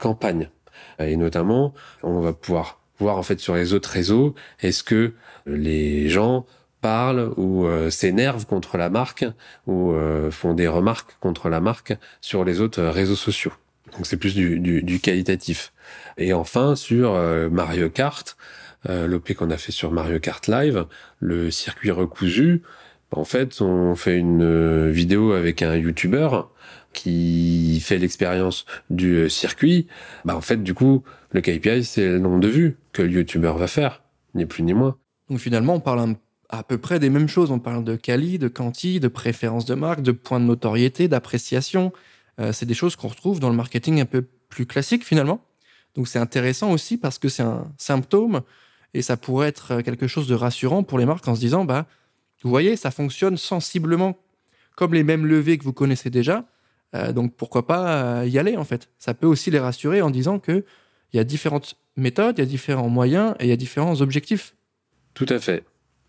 campagne. 0.00 0.50
Et 1.00 1.16
notamment, 1.16 1.74
on 2.02 2.20
va 2.20 2.32
pouvoir 2.32 2.80
voir, 2.98 3.16
en 3.16 3.22
fait, 3.22 3.40
sur 3.40 3.54
les 3.54 3.72
autres 3.72 3.90
réseaux, 3.90 4.34
est-ce 4.60 4.82
que 4.82 5.14
les 5.46 6.08
gens 6.08 6.46
parlent 6.80 7.32
ou 7.36 7.66
s'énervent 7.90 8.46
contre 8.46 8.78
la 8.78 8.88
marque 8.88 9.26
ou 9.66 9.92
font 10.30 10.54
des 10.54 10.66
remarques 10.66 11.16
contre 11.20 11.50
la 11.50 11.60
marque 11.60 11.94
sur 12.22 12.42
les 12.42 12.62
autres 12.62 12.82
réseaux 12.82 13.16
sociaux. 13.16 13.52
Donc 13.92 14.06
c'est 14.06 14.16
plus 14.16 14.34
du, 14.34 15.00
qualitatif. 15.00 15.72
Et 16.18 16.32
enfin 16.32 16.76
sur 16.76 17.14
euh, 17.14 17.48
Mario 17.50 17.90
Kart, 17.90 18.36
euh, 18.88 19.06
l'OP 19.06 19.32
qu'on 19.34 19.50
a 19.50 19.56
fait 19.56 19.72
sur 19.72 19.90
Mario 19.90 20.20
Kart 20.20 20.46
Live, 20.46 20.86
le 21.18 21.50
circuit 21.50 21.90
recousu, 21.90 22.62
en 23.10 23.24
fait 23.24 23.60
on 23.60 23.96
fait 23.96 24.16
une 24.16 24.42
euh, 24.42 24.90
vidéo 24.90 25.32
avec 25.32 25.62
un 25.62 25.76
YouTuber 25.76 26.28
qui 26.92 27.80
fait 27.80 27.98
l'expérience 27.98 28.66
du 28.90 29.14
euh, 29.16 29.28
circuit. 29.28 29.86
Bah 30.24 30.36
en 30.36 30.40
fait 30.40 30.62
du 30.62 30.74
coup 30.74 31.02
le 31.32 31.40
KPI 31.40 31.84
c'est 31.84 32.06
le 32.06 32.18
nombre 32.18 32.40
de 32.40 32.48
vues 32.48 32.78
que 32.92 33.02
le 33.02 33.10
YouTuber 33.10 33.52
va 33.56 33.66
faire, 33.66 34.02
ni 34.34 34.46
plus 34.46 34.62
ni 34.62 34.74
moins. 34.74 34.96
Donc 35.28 35.38
finalement 35.38 35.74
on 35.74 35.80
parle 35.80 36.16
à 36.48 36.62
peu 36.62 36.78
près 36.78 36.98
des 36.98 37.10
mêmes 37.10 37.28
choses. 37.28 37.50
On 37.50 37.60
parle 37.60 37.84
de 37.84 37.96
quali, 37.96 38.38
de 38.38 38.48
quanti, 38.48 39.00
de 39.00 39.08
préférence 39.08 39.64
de 39.64 39.74
marque, 39.74 40.02
de 40.02 40.12
points 40.12 40.40
de 40.40 40.44
notoriété, 40.44 41.08
d'appréciation. 41.08 41.92
Euh, 42.40 42.52
c'est 42.52 42.66
des 42.66 42.74
choses 42.74 42.96
qu'on 42.96 43.08
retrouve 43.08 43.40
dans 43.40 43.50
le 43.50 43.56
marketing 43.56 44.00
un 44.00 44.06
peu 44.06 44.26
plus 44.48 44.66
classique 44.66 45.04
finalement. 45.04 45.40
Donc 45.94 46.08
c'est 46.08 46.18
intéressant 46.18 46.70
aussi 46.72 46.96
parce 46.96 47.18
que 47.18 47.28
c'est 47.28 47.42
un 47.42 47.70
symptôme 47.76 48.42
et 48.94 49.02
ça 49.02 49.16
pourrait 49.16 49.48
être 49.48 49.80
quelque 49.82 50.08
chose 50.08 50.26
de 50.26 50.34
rassurant 50.34 50.82
pour 50.82 50.98
les 50.98 51.06
marques 51.06 51.26
en 51.28 51.34
se 51.34 51.40
disant 51.40 51.64
bah 51.64 51.86
vous 52.42 52.50
voyez 52.50 52.76
ça 52.76 52.90
fonctionne 52.90 53.36
sensiblement 53.36 54.16
comme 54.76 54.94
les 54.94 55.04
mêmes 55.04 55.26
levées 55.26 55.58
que 55.58 55.64
vous 55.64 55.72
connaissez 55.72 56.10
déjà. 56.10 56.44
Euh, 56.94 57.12
donc 57.12 57.34
pourquoi 57.34 57.66
pas 57.66 58.20
euh, 58.20 58.26
y 58.26 58.38
aller 58.38 58.56
en 58.56 58.64
fait. 58.64 58.88
Ça 58.98 59.14
peut 59.14 59.26
aussi 59.26 59.50
les 59.50 59.58
rassurer 59.58 60.02
en 60.02 60.10
disant 60.10 60.38
que 60.38 60.64
il 61.12 61.16
y 61.16 61.20
a 61.20 61.24
différentes 61.24 61.76
méthodes, 61.96 62.36
il 62.38 62.40
y 62.40 62.44
a 62.44 62.46
différents 62.46 62.88
moyens 62.88 63.34
et 63.40 63.44
il 63.44 63.48
y 63.48 63.52
a 63.52 63.56
différents 63.56 64.00
objectifs. 64.00 64.54
Tout 65.14 65.26
à 65.28 65.38
fait. 65.38 65.64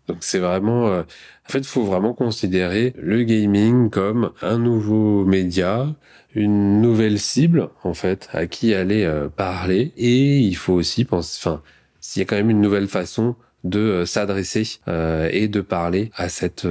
Donc 0.08 0.18
c'est 0.20 0.40
vraiment, 0.40 0.86
en 0.86 1.04
fait, 1.48 1.58
il 1.58 1.64
faut 1.64 1.84
vraiment 1.84 2.12
considérer 2.12 2.92
le 2.96 3.22
gaming 3.22 3.88
comme 3.88 4.32
un 4.42 4.58
nouveau 4.58 5.24
média, 5.24 5.94
une 6.34 6.80
nouvelle 6.80 7.18
cible 7.18 7.68
en 7.82 7.94
fait 7.94 8.28
à 8.32 8.46
qui 8.46 8.74
aller 8.74 9.04
euh, 9.04 9.28
parler 9.28 9.92
et 9.96 10.38
il 10.38 10.56
faut 10.56 10.72
aussi 10.72 11.04
penser 11.04 11.38
enfin 11.42 11.62
s'il 12.00 12.20
y 12.20 12.22
a 12.22 12.26
quand 12.26 12.36
même 12.36 12.50
une 12.50 12.60
nouvelle 12.60 12.88
façon 12.88 13.36
de 13.64 13.78
euh, 13.78 14.06
s'adresser 14.06 14.64
euh, 14.88 15.28
et 15.30 15.48
de 15.48 15.60
parler 15.60 16.10
à 16.16 16.28
cette 16.28 16.66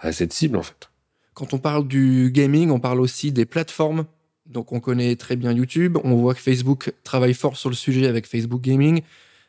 à 0.00 0.12
cette 0.12 0.32
cible 0.32 0.56
en 0.56 0.62
fait. 0.62 0.87
Quand 1.38 1.54
on 1.54 1.58
parle 1.58 1.86
du 1.86 2.32
gaming, 2.32 2.70
on 2.70 2.80
parle 2.80 3.00
aussi 3.00 3.30
des 3.30 3.44
plateformes. 3.46 4.06
Donc 4.46 4.72
on 4.72 4.80
connaît 4.80 5.14
très 5.14 5.36
bien 5.36 5.52
YouTube, 5.52 5.96
on 6.02 6.16
voit 6.16 6.34
que 6.34 6.40
Facebook 6.40 6.92
travaille 7.04 7.32
fort 7.32 7.56
sur 7.56 7.70
le 7.70 7.76
sujet 7.76 8.08
avec 8.08 8.26
Facebook 8.26 8.60
Gaming. 8.60 9.02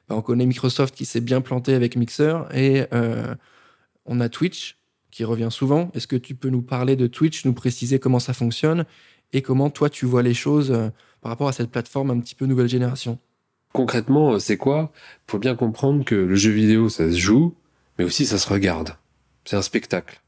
Ben, 0.08 0.16
on 0.16 0.22
connaît 0.22 0.46
Microsoft 0.46 0.94
qui 0.94 1.06
s'est 1.06 1.20
bien 1.20 1.42
planté 1.42 1.74
avec 1.74 1.96
Mixer 1.96 2.44
et 2.54 2.84
on 4.06 4.20
a 4.20 4.30
Twitch 4.30 4.78
qui 5.10 5.24
revient 5.24 5.48
souvent. 5.50 5.90
Est-ce 5.96 6.06
que 6.06 6.16
tu 6.16 6.36
peux 6.36 6.50
nous 6.50 6.62
parler 6.62 6.96
de 6.96 7.08
Twitch, 7.08 7.44
nous 7.44 7.54
préciser 7.54 7.98
comment 7.98 8.20
ça 8.20 8.34
fonctionne 8.34 8.86
et 9.34 9.42
comment 9.42 9.72
toi 9.72 9.90
tu 9.90 10.06
vois 10.06 10.22
les 10.22 10.36
choses 10.36 10.72
euh, 10.72 10.90
par 11.22 11.32
rapport 11.32 11.48
à 11.48 11.54
cette 11.54 11.72
plateforme 11.72 12.12
un 12.12 12.20
petit 12.20 12.36
peu 12.36 12.46
nouvelle 12.46 12.70
génération? 12.70 13.18
Concrètement, 13.74 14.34
euh, 14.34 14.40
c'est 14.40 14.58
quoi? 14.58 14.92
Il 15.28 15.32
faut 15.32 15.40
bien 15.40 15.56
comprendre 15.56 16.06
que 16.06 16.14
le 16.14 16.36
jeu 16.36 16.52
vidéo, 16.52 16.88
ça 16.88 17.10
se 17.12 17.18
joue, 17.18 17.56
mais 17.98 18.06
aussi 18.06 18.28
ça 18.28 18.38
se 18.38 18.48
regarde. 18.48 18.92
C'est 19.46 19.56
un 19.56 19.64
spectacle. 19.64 20.22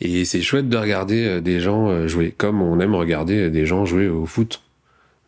Et 0.00 0.24
c'est 0.24 0.42
chouette 0.42 0.68
de 0.68 0.76
regarder 0.76 1.26
euh, 1.26 1.40
des 1.40 1.60
gens 1.60 2.06
jouer, 2.08 2.32
comme 2.36 2.62
on 2.62 2.80
aime 2.80 2.94
regarder 2.94 3.50
des 3.50 3.66
gens 3.66 3.84
jouer 3.84 4.08
au 4.08 4.26
foot. 4.26 4.62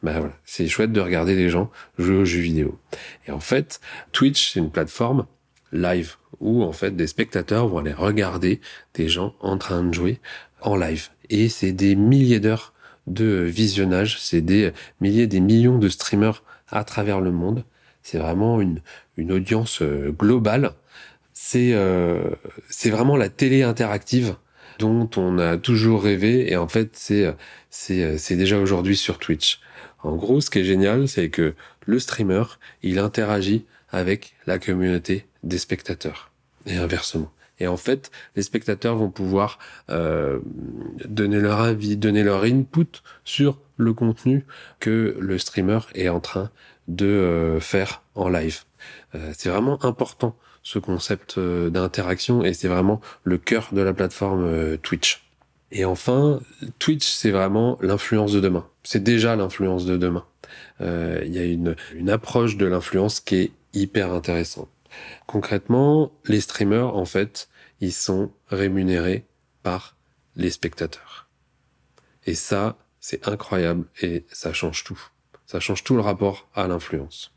Ben 0.02 0.18
voilà, 0.18 0.34
c'est 0.44 0.66
chouette 0.66 0.92
de 0.92 1.00
regarder 1.00 1.36
des 1.36 1.48
gens 1.48 1.70
jouer 1.98 2.16
aux 2.16 2.24
jeux 2.24 2.40
vidéo. 2.40 2.78
Et 3.28 3.30
en 3.30 3.40
fait, 3.40 3.80
Twitch, 4.10 4.52
c'est 4.52 4.60
une 4.60 4.70
plateforme 4.70 5.26
live 5.72 6.16
où 6.40 6.62
en 6.64 6.72
fait 6.72 6.96
des 6.96 7.06
spectateurs 7.06 7.68
vont 7.68 7.78
aller 7.78 7.92
regarder 7.92 8.60
des 8.94 9.08
gens 9.08 9.34
en 9.40 9.56
train 9.58 9.84
de 9.84 9.94
jouer 9.94 10.20
en 10.60 10.76
live. 10.76 11.08
Et 11.30 11.48
c'est 11.48 11.72
des 11.72 11.94
milliers 11.94 12.40
d'heures 12.40 12.72
de 13.06 13.42
visionnage. 13.42 14.20
C'est 14.20 14.40
des 14.40 14.72
milliers, 15.00 15.26
des 15.26 15.40
millions 15.40 15.78
de 15.78 15.88
streamers 15.88 16.42
à 16.68 16.84
travers 16.84 17.20
le 17.20 17.30
monde. 17.30 17.64
C'est 18.02 18.18
vraiment 18.18 18.60
une, 18.60 18.80
une 19.16 19.32
audience 19.32 19.82
euh, 19.82 20.10
globale. 20.10 20.72
C'est 21.32 21.72
euh, 21.74 22.30
c'est 22.68 22.90
vraiment 22.90 23.16
la 23.16 23.28
télé 23.28 23.62
interactive 23.62 24.36
on 24.82 25.38
a 25.38 25.56
toujours 25.56 26.02
rêvé 26.02 26.50
et 26.50 26.56
en 26.56 26.68
fait 26.68 26.90
c'est 27.70 28.36
déjà 28.36 28.58
aujourd'hui 28.58 28.96
sur 28.96 29.18
Twitch. 29.18 29.60
En 30.02 30.16
gros, 30.16 30.40
ce 30.40 30.50
qui 30.50 30.60
est 30.60 30.64
génial, 30.64 31.08
c'est 31.08 31.30
que 31.30 31.54
le 31.86 31.98
streamer, 31.98 32.44
il 32.82 32.98
interagit 32.98 33.64
avec 33.90 34.34
la 34.46 34.58
communauté 34.58 35.26
des 35.42 35.58
spectateurs 35.58 36.32
et 36.66 36.76
inversement. 36.76 37.30
Et 37.60 37.68
en 37.68 37.76
fait, 37.76 38.10
les 38.34 38.42
spectateurs 38.42 38.96
vont 38.96 39.10
pouvoir 39.10 39.58
euh, 39.90 40.40
donner 41.04 41.38
leur 41.38 41.60
avis, 41.60 41.96
donner 41.96 42.24
leur 42.24 42.42
input 42.42 43.02
sur 43.24 43.60
le 43.76 43.92
contenu 43.92 44.44
que 44.80 45.16
le 45.20 45.38
streamer 45.38 45.78
est 45.94 46.08
en 46.08 46.18
train 46.18 46.50
de 46.88 47.06
euh, 47.06 47.60
faire 47.60 48.02
en 48.14 48.28
live. 48.28 48.62
Euh, 49.14 49.32
c'est 49.36 49.48
vraiment 49.48 49.84
important 49.84 50.36
ce 50.62 50.78
concept 50.78 51.38
euh, 51.38 51.70
d'interaction 51.70 52.44
et 52.44 52.54
c'est 52.54 52.68
vraiment 52.68 53.00
le 53.24 53.38
cœur 53.38 53.68
de 53.72 53.80
la 53.80 53.92
plateforme 53.92 54.44
euh, 54.44 54.76
Twitch. 54.76 55.24
Et 55.70 55.84
enfin, 55.84 56.40
Twitch, 56.78 57.06
c'est 57.06 57.30
vraiment 57.30 57.78
l'influence 57.80 58.32
de 58.32 58.40
demain. 58.40 58.68
C'est 58.82 59.02
déjà 59.02 59.36
l'influence 59.36 59.86
de 59.86 59.96
demain. 59.96 60.24
Euh, 60.80 61.22
il 61.24 61.32
y 61.32 61.38
a 61.38 61.44
une, 61.44 61.76
une 61.94 62.10
approche 62.10 62.56
de 62.56 62.66
l'influence 62.66 63.20
qui 63.20 63.36
est 63.36 63.52
hyper 63.72 64.12
intéressante. 64.12 64.68
Concrètement, 65.26 66.12
les 66.26 66.42
streamers, 66.42 66.94
en 66.94 67.06
fait, 67.06 67.48
ils 67.80 67.92
sont 67.92 68.30
rémunérés 68.48 69.24
par 69.62 69.96
les 70.36 70.50
spectateurs. 70.50 71.28
Et 72.26 72.34
ça, 72.34 72.76
c'est 73.00 73.26
incroyable 73.26 73.86
et 74.02 74.24
ça 74.30 74.52
change 74.52 74.84
tout. 74.84 75.00
Ça 75.46 75.58
change 75.58 75.84
tout 75.84 75.94
le 75.94 76.02
rapport 76.02 76.48
à 76.54 76.68
l'influence. 76.68 77.32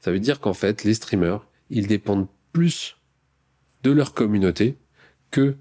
Ça 0.00 0.10
veut 0.10 0.20
dire 0.20 0.40
qu'en 0.40 0.52
fait, 0.52 0.84
les 0.84 0.94
streamers, 0.94 1.46
ils 1.70 1.86
dépendent 1.86 2.26
plus 2.52 2.96
de 3.82 3.90
leur 3.90 4.14
communauté 4.14 4.76
que 5.30 5.56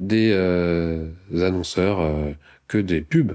des 0.00 0.30
euh, 0.32 1.10
annonceurs, 1.32 2.00
euh, 2.00 2.32
que 2.68 2.78
des 2.78 3.00
pubs. 3.00 3.32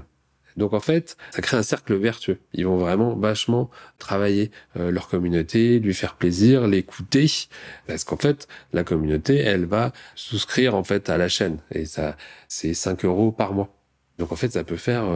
Donc 0.56 0.74
en 0.74 0.80
fait, 0.80 1.16
ça 1.30 1.40
crée 1.40 1.56
un 1.56 1.62
cercle 1.62 1.94
vertueux. 1.94 2.38
Ils 2.52 2.66
vont 2.66 2.76
vraiment 2.76 3.14
vachement 3.14 3.70
travailler 3.98 4.50
euh, 4.76 4.90
leur 4.90 5.08
communauté, 5.08 5.78
lui 5.78 5.94
faire 5.94 6.16
plaisir, 6.16 6.66
l'écouter, 6.66 7.26
parce 7.86 8.04
qu'en 8.04 8.16
fait, 8.16 8.46
la 8.72 8.84
communauté, 8.84 9.38
elle 9.38 9.64
va 9.64 9.92
souscrire 10.14 10.74
en 10.74 10.84
fait 10.84 11.08
à 11.08 11.16
la 11.16 11.28
chaîne 11.28 11.58
et 11.72 11.86
ça, 11.86 12.16
c'est 12.48 12.74
5 12.74 13.04
euros 13.04 13.32
par 13.32 13.54
mois. 13.54 13.74
Donc 14.18 14.32
en 14.32 14.36
fait, 14.36 14.52
ça 14.52 14.64
peut 14.64 14.76
faire 14.76 15.06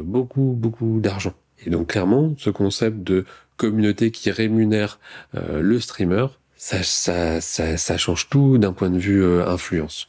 beaucoup, 0.00 0.54
beaucoup 0.58 1.00
d'argent. 1.00 1.32
Et 1.64 1.70
donc 1.70 1.86
clairement, 1.86 2.34
ce 2.36 2.50
concept 2.50 2.98
de 2.98 3.24
communauté 3.56 4.10
qui 4.10 4.30
rémunère 4.30 5.00
le 5.32 5.80
streamer, 5.80 6.26
ça, 6.62 6.84
ça, 6.84 7.40
ça, 7.40 7.76
ça 7.76 7.98
change 7.98 8.28
tout 8.28 8.56
d'un 8.56 8.72
point 8.72 8.88
de 8.88 8.98
vue 8.98 9.42
influence. 9.42 10.06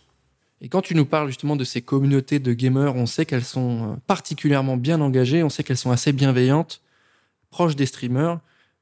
Et 0.61 0.69
quand 0.69 0.81
tu 0.81 0.93
nous 0.93 1.05
parles 1.05 1.29
justement 1.29 1.55
de 1.55 1.63
ces 1.63 1.81
communautés 1.81 2.37
de 2.37 2.53
gamers, 2.53 2.95
on 2.95 3.07
sait 3.07 3.25
qu'elles 3.25 3.43
sont 3.43 3.93
euh, 3.93 3.95
particulièrement 4.05 4.77
bien 4.77 5.01
engagées, 5.01 5.41
on 5.41 5.49
sait 5.49 5.63
qu'elles 5.63 5.77
sont 5.77 5.89
assez 5.89 6.13
bienveillantes, 6.13 6.81
proches 7.49 7.75
des 7.75 7.87
streamers. 7.87 8.39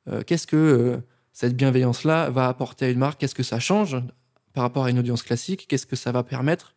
Euh, 0.10 0.22
Qu'est-ce 0.22 0.48
que 0.48 0.58
euh, 0.58 0.98
cette 1.32 1.56
bienveillance-là 1.56 2.30
va 2.30 2.50
apporter 2.50 2.88
à 2.88 2.90
une 2.90 3.00
marque? 3.00 3.22
Qu'est-ce 3.22 3.36
que 3.36 3.42
ça 3.42 3.60
change 3.60 3.96
par 4.54 4.64
rapport 4.64 4.84
à 4.84 4.90
une 4.90 5.00
audience 5.00 5.24
classique? 5.24 5.66
Qu'est-ce 5.70 5.88
que 5.88 5.96
ça 5.96 6.12
va 6.12 6.24
permettre 6.24 6.76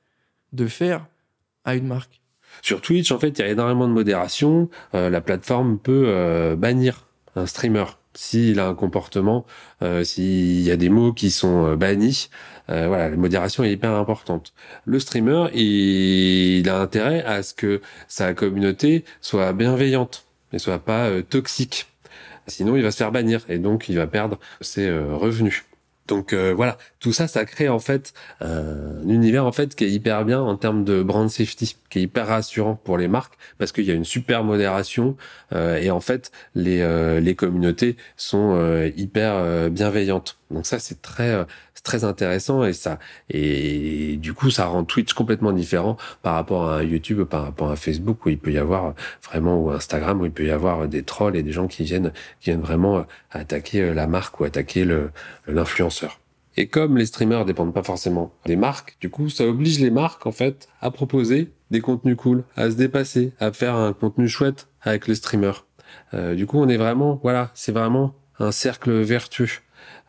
de 0.52 0.68
faire 0.68 1.06
à 1.64 1.74
une 1.74 1.88
marque? 1.88 2.20
Sur 2.62 2.80
Twitch, 2.80 3.10
en 3.10 3.18
fait, 3.18 3.36
il 3.40 3.42
y 3.42 3.44
a 3.44 3.48
énormément 3.48 3.88
de 3.88 3.92
modération. 3.92 4.70
Euh, 4.94 5.10
la 5.10 5.20
plateforme 5.20 5.76
peut 5.76 6.04
euh, 6.06 6.54
bannir 6.54 7.08
un 7.34 7.46
streamer 7.46 7.84
s'il 8.14 8.60
a 8.60 8.66
un 8.66 8.74
comportement, 8.74 9.44
euh, 9.82 10.04
s'il 10.04 10.60
y 10.60 10.70
a 10.70 10.76
des 10.76 10.88
mots 10.88 11.12
qui 11.12 11.30
sont 11.30 11.66
euh, 11.66 11.76
bannis, 11.76 12.30
euh, 12.70 12.86
voilà, 12.88 13.10
la 13.10 13.16
modération 13.16 13.64
est 13.64 13.72
hyper 13.72 13.92
importante. 13.92 14.54
Le 14.84 14.98
streamer, 14.98 15.48
il, 15.54 16.68
a 16.68 16.80
intérêt 16.80 17.22
à 17.24 17.42
ce 17.42 17.54
que 17.54 17.80
sa 18.08 18.34
communauté 18.34 19.04
soit 19.20 19.52
bienveillante 19.52 20.26
et 20.52 20.58
soit 20.58 20.78
pas 20.78 21.08
euh, 21.08 21.22
toxique. 21.22 21.86
Sinon, 22.46 22.76
il 22.76 22.82
va 22.82 22.90
se 22.90 22.98
faire 22.98 23.12
bannir 23.12 23.40
et 23.48 23.58
donc 23.58 23.88
il 23.88 23.96
va 23.96 24.06
perdre 24.06 24.38
ses 24.60 24.90
revenus. 24.90 25.64
Donc 26.06 26.32
euh, 26.32 26.52
voilà, 26.54 26.76
tout 27.00 27.12
ça, 27.12 27.26
ça 27.28 27.44
crée 27.44 27.68
en 27.68 27.78
fait 27.78 28.12
un 28.40 29.08
univers 29.08 29.46
en 29.46 29.52
fait 29.52 29.74
qui 29.74 29.84
est 29.84 29.90
hyper 29.90 30.24
bien 30.24 30.40
en 30.40 30.56
termes 30.56 30.84
de 30.84 31.02
brand 31.02 31.30
safety, 31.30 31.76
qui 31.88 31.98
est 31.98 32.02
hyper 32.02 32.26
rassurant 32.26 32.74
pour 32.74 32.98
les 32.98 33.08
marques 33.08 33.34
parce 33.58 33.72
qu'il 33.72 33.84
y 33.84 33.90
a 33.90 33.94
une 33.94 34.04
super 34.04 34.44
modération 34.44 35.16
euh, 35.52 35.78
et 35.78 35.90
en 35.90 36.00
fait 36.00 36.30
les 36.54 36.80
euh, 36.82 37.20
les 37.20 37.34
communautés 37.34 37.96
sont 38.16 38.54
euh, 38.54 38.90
hyper 38.96 39.34
euh, 39.34 39.68
bienveillantes. 39.70 40.36
Donc 40.54 40.66
ça 40.66 40.78
c'est 40.78 41.02
très 41.02 41.44
très 41.82 42.04
intéressant 42.04 42.64
et 42.64 42.72
ça 42.72 42.98
et 43.28 44.16
du 44.16 44.32
coup 44.32 44.50
ça 44.50 44.64
rend 44.64 44.84
Twitch 44.84 45.12
complètement 45.12 45.52
différent 45.52 45.98
par 46.22 46.34
rapport 46.34 46.70
à 46.70 46.82
YouTube, 46.82 47.22
par 47.24 47.42
rapport 47.42 47.70
à 47.70 47.76
Facebook 47.76 48.24
où 48.24 48.30
il 48.30 48.38
peut 48.38 48.52
y 48.52 48.58
avoir 48.58 48.94
vraiment 49.22 49.60
ou 49.60 49.70
Instagram 49.70 50.20
où 50.20 50.24
il 50.24 50.32
peut 50.32 50.46
y 50.46 50.50
avoir 50.50 50.88
des 50.88 51.02
trolls 51.02 51.36
et 51.36 51.42
des 51.42 51.52
gens 51.52 51.66
qui 51.66 51.84
viennent 51.84 52.12
qui 52.40 52.50
viennent 52.50 52.62
vraiment 52.62 53.04
attaquer 53.30 53.92
la 53.92 54.06
marque 54.06 54.40
ou 54.40 54.44
attaquer 54.44 54.86
l'influenceur. 55.46 56.20
Et 56.56 56.68
comme 56.68 56.96
les 56.96 57.06
streamers 57.06 57.44
dépendent 57.44 57.74
pas 57.74 57.82
forcément 57.82 58.32
des 58.46 58.56
marques, 58.56 58.96
du 59.00 59.10
coup, 59.10 59.28
ça 59.28 59.44
oblige 59.44 59.80
les 59.80 59.90
marques, 59.90 60.26
en 60.26 60.32
fait, 60.32 60.68
à 60.80 60.90
proposer 60.90 61.50
des 61.70 61.80
contenus 61.80 62.16
cool, 62.16 62.44
à 62.56 62.70
se 62.70 62.76
dépasser, 62.76 63.32
à 63.40 63.52
faire 63.52 63.74
un 63.74 63.92
contenu 63.92 64.28
chouette 64.28 64.68
avec 64.80 65.08
le 65.08 65.14
streamer. 65.16 65.52
Euh, 66.12 66.34
du 66.34 66.46
coup, 66.46 66.58
on 66.58 66.68
est 66.68 66.76
vraiment, 66.76 67.18
voilà, 67.22 67.50
c'est 67.54 67.72
vraiment 67.72 68.14
un 68.38 68.52
cercle 68.52 68.92
vertueux. 69.00 69.48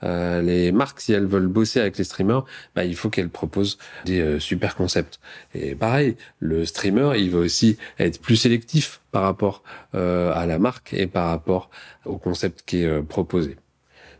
Euh, 0.06 0.41
les 0.41 0.72
marques, 0.72 1.02
si 1.02 1.13
elles 1.13 1.26
veulent 1.26 1.48
bosser 1.48 1.80
avec 1.80 1.98
les 1.98 2.04
streamers, 2.04 2.46
bah, 2.76 2.86
il 2.86 2.96
faut 2.96 3.10
qu'elles 3.10 3.30
proposent 3.30 3.78
des 4.06 4.22
euh, 4.22 4.39
super 4.39 4.76
concepts. 4.76 5.20
Et 5.54 5.76
pareil, 5.76 6.15
le 6.39 6.65
streamer, 6.65 7.13
il 7.18 7.32
va 7.32 7.39
aussi 7.39 7.78
être 8.00 8.22
plus 8.22 8.36
sélectif 8.36 9.02
par 9.12 9.24
rapport 9.24 9.63
euh, 9.96 10.34
à 10.34 10.46
la 10.46 10.60
marque 10.60 10.94
et 10.94 11.08
par 11.08 11.30
rapport 11.30 11.70
au 12.04 12.18
concept 12.18 12.63
qui 12.65 12.82
est 12.82 12.86
euh, 12.86 13.02
proposé. 13.02 13.56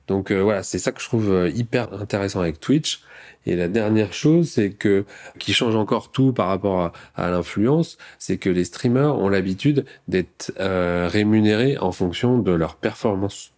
Donc 0.08 0.32
euh, 0.32 0.40
voilà, 0.42 0.64
c'est 0.64 0.80
ça 0.80 0.94
que 0.94 1.02
je 1.02 1.06
trouve 1.06 1.52
hyper 1.54 1.92
intéressant 1.94 2.40
avec 2.40 2.62
Twitch. 2.62 3.02
Et 3.46 3.58
la 3.58 3.68
dernière 3.68 4.14
chose, 4.14 4.50
c'est 4.50 4.72
que 4.72 5.04
qui 5.38 5.54
change 5.54 5.76
encore 5.76 6.12
tout 6.12 6.32
par 6.32 6.48
rapport 6.48 6.80
à, 6.80 6.94
à 7.16 7.30
l'influence, 7.30 7.98
c'est 8.20 8.38
que 8.38 8.50
les 8.50 8.64
streamers 8.64 9.20
ont 9.20 9.28
l'habitude 9.28 9.86
d'être 10.08 10.54
rémunérés 10.58 11.78
en 11.78 11.92
fonction 11.92 12.40
de 12.40 12.52
leur 12.52 12.78
performance, 12.78 13.52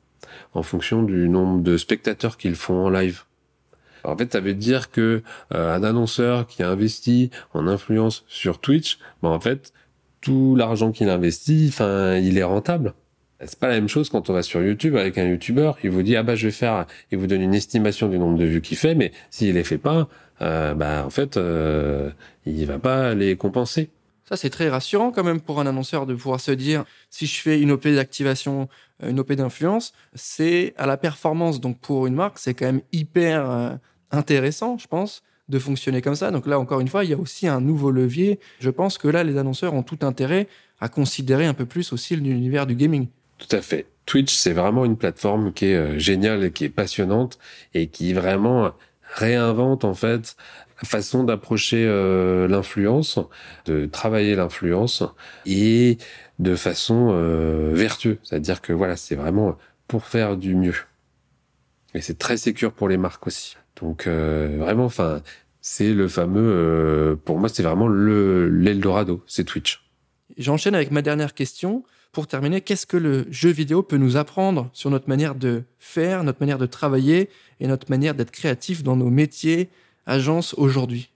en 0.54 0.63
fonction 0.63 1.04
du 1.04 1.30
nombre 1.30 1.62
de 1.62 1.78
spectateurs 1.78 2.38
qu'ils 2.38 2.56
font 2.56 2.86
en 2.86 2.90
live. 2.90 3.24
En 4.04 4.16
fait, 4.16 4.32
ça 4.32 4.40
veut 4.40 4.54
dire 4.54 4.92
que 4.92 5.22
euh, 5.54 5.76
un 5.76 5.84
annonceur 5.84 6.48
qui 6.48 6.63
a 6.63 6.70
investi 6.70 7.30
en 7.54 7.68
influence 7.68 8.24
sur 8.28 8.60
Twitch, 8.60 9.00
ben 9.22 9.30
en 9.30 9.40
fait, 9.40 9.74
tout 10.22 10.56
l'argent 10.56 10.92
qu'il 10.92 11.10
investit, 11.10 11.68
enfin, 11.70 12.16
il 12.16 12.38
est 12.38 12.44
rentable. 12.44 12.94
C'est 13.46 13.60
pas 13.60 13.68
la 13.68 13.76
même 13.76 13.90
chose 13.90 14.10
quand 14.10 14.30
on 14.30 14.34
va 14.34 14.42
sur 14.42 14.63
YouTube 14.63 14.96
avec 14.96 15.18
un 15.18 15.26
YouTuber, 15.28 15.74
il 15.84 15.92
vous 15.92 16.02
dit 16.02 16.16
ah 16.16 16.24
bah 16.24 16.36
je 16.36 16.48
vais 16.48 16.52
faire, 16.52 16.88
il 17.12 17.20
vous 17.20 17.28
donne 17.28 17.42
une 17.42 17.54
estimation 17.54 18.08
du 18.08 18.18
nombre 18.18 18.38
de 18.38 18.46
vues 18.46 18.62
qu'il 18.62 18.78
fait, 18.78 18.96
mais 18.96 19.12
s'il 19.30 19.54
les 19.54 19.63
fait 19.63 19.78
pas, 19.78 20.08
euh, 20.42 20.74
bah 20.74 21.04
en 21.06 21.12
fait 21.12 21.38
euh, 21.38 22.10
il 22.48 22.66
va 22.66 22.80
pas 22.80 23.13
les 23.13 23.36
compenser. 23.36 23.92
Ça 24.28 24.36
c'est 24.36 24.50
très 24.50 24.70
rassurant 24.70 25.12
quand 25.12 25.24
même 25.24 25.40
pour 25.40 25.60
un 25.60 25.68
annonceur 25.68 26.06
de 26.06 26.13
pouvoir 26.13 26.40
se 26.40 26.52
dire 26.52 26.84
si 27.10 27.26
je 27.26 27.40
fais 27.40 27.62
une 27.62 27.72
OP 27.72 27.88
d'activation, 27.88 28.68
une 29.02 29.20
OP 29.20 29.34
d'influence, 29.34 29.94
c'est 30.13 30.74
à 30.78 30.86
la 30.86 30.98
performance. 30.98 31.62
Donc 31.62 31.80
pour 31.80 32.08
une 32.08 32.16
marque 32.16 32.38
c'est 32.40 32.54
quand 32.54 32.66
même 32.66 32.82
hyper 32.92 33.50
euh, 33.50 33.70
intéressant, 34.12 34.78
je 34.78 34.88
pense, 34.88 35.24
de 35.48 35.60
fonctionner 35.60 36.02
comme 36.02 36.16
ça. 36.16 36.32
Donc 36.32 36.46
là 36.46 36.60
encore 36.60 36.82
une 36.82 36.90
fois 36.90 37.06
il 37.06 37.12
y 37.12 37.13
a 37.13 37.18
aussi 37.18 37.48
un 37.48 37.62
nouveau 37.62 37.92
levier. 37.92 38.40
Je 38.60 38.70
pense 38.70 38.98
que 38.98 39.08
là 39.08 39.24
les 39.24 39.38
annonceurs 39.38 39.74
ont 39.74 39.84
tout 39.84 40.00
intérêt 40.02 40.48
à 40.82 40.90
considérer 40.90 41.46
un 41.46 41.54
peu 41.54 41.66
plus 41.66 41.94
aussi 41.94 42.16
l'univers 42.16 42.68
du 42.68 42.76
gaming. 42.76 43.08
Tout 43.38 43.56
à 43.56 43.62
fait. 43.62 43.88
Twitch, 44.06 44.34
c'est 44.34 44.54
vraiment 44.54 44.86
une 44.86 44.98
plateforme 44.98 45.54
qui 45.54 45.68
est 45.68 45.76
euh, 45.76 46.00
géniale 46.00 46.52
qui 46.52 46.66
est 46.66 46.70
passionnante 46.70 47.38
et 47.74 47.88
qui 47.88 48.13
vraiment 48.13 48.72
réinvente 49.13 49.86
en 49.86 49.94
fait 49.94 50.36
façon 50.84 51.24
d'approcher 51.24 51.86
euh, 51.88 52.48
l'influence, 52.48 53.20
de 53.66 53.86
travailler 53.86 54.36
l'influence 54.36 55.04
et 55.46 55.98
de 56.40 56.56
façon 56.56 57.10
euh, 57.12 57.72
vertueuse. 57.74 58.18
C'est-à-dire 58.24 58.62
que 58.62 58.74
voilà, 58.74 58.96
c'est 58.96 59.16
vraiment 59.16 59.58
pour 59.88 60.06
faire 60.06 60.38
du 60.38 60.56
mieux. 60.56 60.76
Et 61.94 62.02
c'est 62.02 62.18
très 62.18 62.38
sécure 62.38 62.74
pour 62.74 62.90
les 62.90 62.98
marques 62.98 63.26
aussi. 63.26 63.58
Donc 63.82 64.08
euh, 64.08 64.58
vraiment, 64.60 64.86
enfin, 64.86 65.22
c'est 65.62 65.94
le 65.94 66.08
fameux. 66.08 67.18
Pour 67.26 67.40
moi, 67.40 67.50
c'est 67.50 67.63
vraiment 67.63 67.88
le 67.88 68.50
l'Eldorado, 68.50 69.24
c'est 69.28 69.44
Twitch. 69.44 69.84
J'enchaîne 70.38 70.76
avec 70.76 70.92
ma 70.92 71.02
dernière 71.02 71.34
question 71.34 71.84
pour 72.12 72.28
terminer, 72.28 72.62
qu'est-ce 72.62 72.86
que 72.86 72.98
le 72.98 73.28
jeu 73.30 73.50
vidéo 73.50 73.84
peut 73.84 73.98
nous 73.98 74.18
apprendre 74.18 74.70
sur 74.74 74.90
notre 74.90 75.08
manière 75.10 75.36
de 75.36 75.63
faire, 75.78 76.24
notre 76.24 76.40
manière 76.40 76.58
de 76.58 76.66
travailler 76.66 77.30
et 77.60 77.68
notre 77.68 77.90
manière 77.90 78.16
d'être 78.16 78.32
créatif 78.32 78.82
dans 78.82 78.96
nos 78.96 79.10
métiers, 79.10 79.70
agences 80.08 80.56
aujourd'hui 80.58 81.12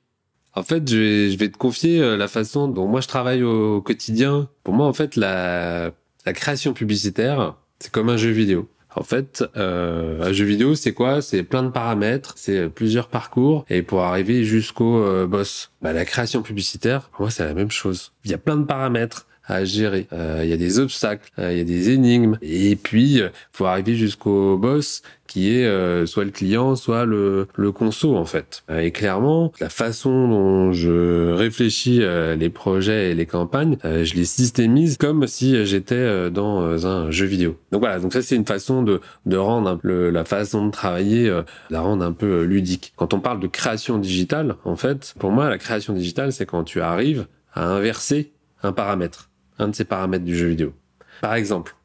En 0.53 0.63
fait, 0.63 0.87
je 0.89 0.97
vais, 0.97 1.31
je 1.31 1.37
vais 1.37 1.49
te 1.49 1.57
confier 1.57 2.01
euh, 2.01 2.17
la 2.17 2.27
façon 2.27 2.67
dont 2.67 2.87
moi 2.87 3.01
je 3.01 3.07
travaille 3.07 3.41
au 3.41 3.81
quotidien. 3.81 4.49
Pour 4.63 4.73
moi, 4.73 4.85
en 4.85 4.93
fait, 4.93 5.15
la, 5.15 5.91
la 6.25 6.33
création 6.33 6.73
publicitaire, 6.73 7.55
c'est 7.79 7.91
comme 7.91 8.09
un 8.09 8.17
jeu 8.17 8.29
vidéo. 8.29 8.69
En 8.93 9.03
fait, 9.03 9.43
euh, 9.55 10.21
un 10.21 10.33
jeu 10.33 10.43
vidéo, 10.43 10.75
c'est 10.75 10.93
quoi? 10.93 11.21
C'est 11.21 11.43
plein 11.43 11.63
de 11.63 11.69
paramètres, 11.69 12.33
c'est 12.35 12.67
plusieurs 12.67 13.07
parcours, 13.07 13.65
et 13.69 13.83
pour 13.83 14.01
arriver 14.01 14.43
jusqu'au 14.43 15.01
euh, 15.01 15.25
boss. 15.25 15.71
Bah, 15.81 15.93
la 15.93 16.03
création 16.03 16.41
publicitaire, 16.41 17.03
pour 17.09 17.21
moi, 17.21 17.31
c'est 17.31 17.45
la 17.45 17.53
même 17.53 17.71
chose. 17.71 18.11
Il 18.25 18.31
y 18.31 18.33
a 18.33 18.37
plein 18.37 18.57
de 18.57 18.65
paramètres, 18.65 19.27
à 19.45 19.65
gérer. 19.65 20.07
Euh, 20.13 20.41
il 20.43 20.49
y 20.49 20.53
a 20.53 20.57
des 20.57 20.79
obstacles, 20.79 21.29
euh, 21.39 21.51
il 21.51 21.57
y 21.57 21.61
a 21.61 21.65
des 21.65 21.91
énigmes, 21.91 22.37
et 22.41 22.75
puis 22.75 23.15
il 23.15 23.31
faut 23.51 23.65
arriver 23.65 23.95
jusqu'au 23.95 24.57
boss 24.57 25.01
qui 25.27 25.55
est 25.55 25.65
euh, 25.65 26.05
soit 26.05 26.25
le 26.25 26.31
client, 26.31 26.75
soit 26.75 27.05
le, 27.05 27.47
le 27.55 27.71
conso 27.71 28.17
en 28.17 28.25
fait. 28.25 28.63
Et 28.69 28.91
clairement, 28.91 29.53
la 29.61 29.69
façon 29.69 30.27
dont 30.27 30.73
je 30.73 31.31
réfléchis 31.31 32.01
les 32.37 32.49
projets 32.49 33.11
et 33.11 33.15
les 33.15 33.25
campagnes, 33.25 33.77
je 33.83 34.13
les 34.13 34.25
systémise 34.25 34.97
comme 34.97 35.27
si 35.27 35.65
j'étais 35.65 36.29
dans 36.31 36.85
un 36.85 37.11
jeu 37.11 37.25
vidéo. 37.25 37.57
Donc 37.71 37.79
voilà, 37.79 37.99
donc 37.99 38.11
ça 38.11 38.21
c'est 38.21 38.35
une 38.35 38.45
façon 38.45 38.83
de, 38.83 38.99
de 39.25 39.37
rendre 39.37 39.79
la 39.83 40.25
façon 40.25 40.65
de 40.65 40.71
travailler, 40.71 41.33
la 41.69 41.79
rendre 41.79 42.03
un 42.03 42.11
peu 42.11 42.43
ludique. 42.43 42.91
Quand 42.97 43.13
on 43.13 43.21
parle 43.21 43.39
de 43.39 43.47
création 43.47 43.99
digitale, 43.99 44.57
en 44.65 44.75
fait, 44.75 45.15
pour 45.17 45.31
moi 45.31 45.49
la 45.49 45.57
création 45.57 45.93
digitale 45.93 46.33
c'est 46.33 46.45
quand 46.45 46.65
tu 46.65 46.81
arrives 46.81 47.25
à 47.53 47.67
inverser 47.67 48.33
un 48.63 48.73
paramètre 48.73 49.30
un 49.61 49.69
de 49.69 49.75
ces 49.75 49.85
paramètres 49.85 50.25
du 50.25 50.35
jeu 50.35 50.47
vidéo. 50.47 50.73
Par 51.21 51.35
exemple, 51.35 51.75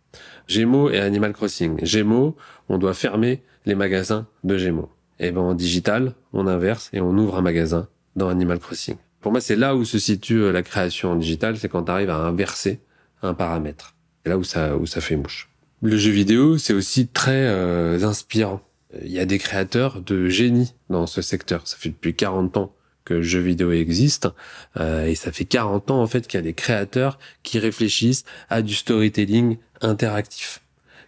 Gémeaux 0.47 0.91
et 0.91 0.99
Animal 0.99 1.33
Crossing. 1.33 1.85
Gémeaux, 1.85 2.37
on 2.69 2.79
doit 2.79 2.95
fermer 2.95 3.43
les 3.65 3.75
magasins 3.75 4.27
de 4.45 4.57
Gémeaux. 4.57 4.91
Et 5.19 5.31
ben 5.31 5.41
en 5.41 5.55
digital, 5.55 6.15
on 6.33 6.47
inverse 6.47 6.91
et 6.93 7.01
on 7.01 7.17
ouvre 7.17 7.37
un 7.37 7.43
magasin 7.43 7.89
dans 8.17 8.29
Animal 8.29 8.59
Crossing. 8.59 8.97
Pour 9.21 9.33
moi, 9.33 9.41
c'est 9.41 9.57
là 9.57 9.75
où 9.75 9.85
se 9.85 9.99
situe 9.99 10.43
euh, 10.43 10.53
la 10.53 10.63
création 10.63 11.13
en 11.13 11.17
digital, 11.17 11.57
c'est 11.57 11.69
quand 11.69 11.85
tu 11.85 11.91
arrives 11.91 12.11
à 12.11 12.19
inverser 12.19 12.81
un 13.23 13.35
paramètre. 13.35 13.95
C'est 14.23 14.31
là 14.31 14.39
où 14.39 14.45
ça, 14.45 14.77
où 14.77 14.87
ça 14.87 15.01
fait 15.01 15.17
mouche. 15.17 15.49
Le 15.83 15.97
jeu 15.97 16.11
vidéo, 16.11 16.59
c'est 16.59 16.75
aussi 16.75 17.09
très 17.09 17.47
euh, 17.47 18.03
inspirant. 18.05 18.61
Il 19.03 19.11
y 19.11 19.19
a 19.19 19.27
des 19.27 19.39
créateurs 19.39 20.01
de 20.01 20.29
génie 20.29 20.75
dans 20.91 21.07
ce 21.07 21.23
secteur. 21.23 21.67
Ça 21.67 21.77
fait 21.77 21.89
depuis 21.89 22.15
40 22.15 22.57
ans 22.57 22.73
que 23.07 23.15
le 23.15 23.23
jeu 23.23 23.41
vidéo 23.41 23.73
existe. 23.73 24.29
Euh, 24.77 25.07
et 25.07 25.15
ça 25.15 25.33
fait 25.33 25.47
40 25.47 25.91
ans 25.91 26.03
en 26.03 26.07
fait 26.07 26.27
qu'il 26.27 26.37
y 26.37 26.43
a 26.43 26.45
des 26.45 26.53
créateurs 26.53 27.19
qui 27.43 27.59
réfléchissent 27.59 28.25
à 28.51 28.61
du 28.61 28.75
storytelling 28.75 29.57
interactif, 29.81 30.61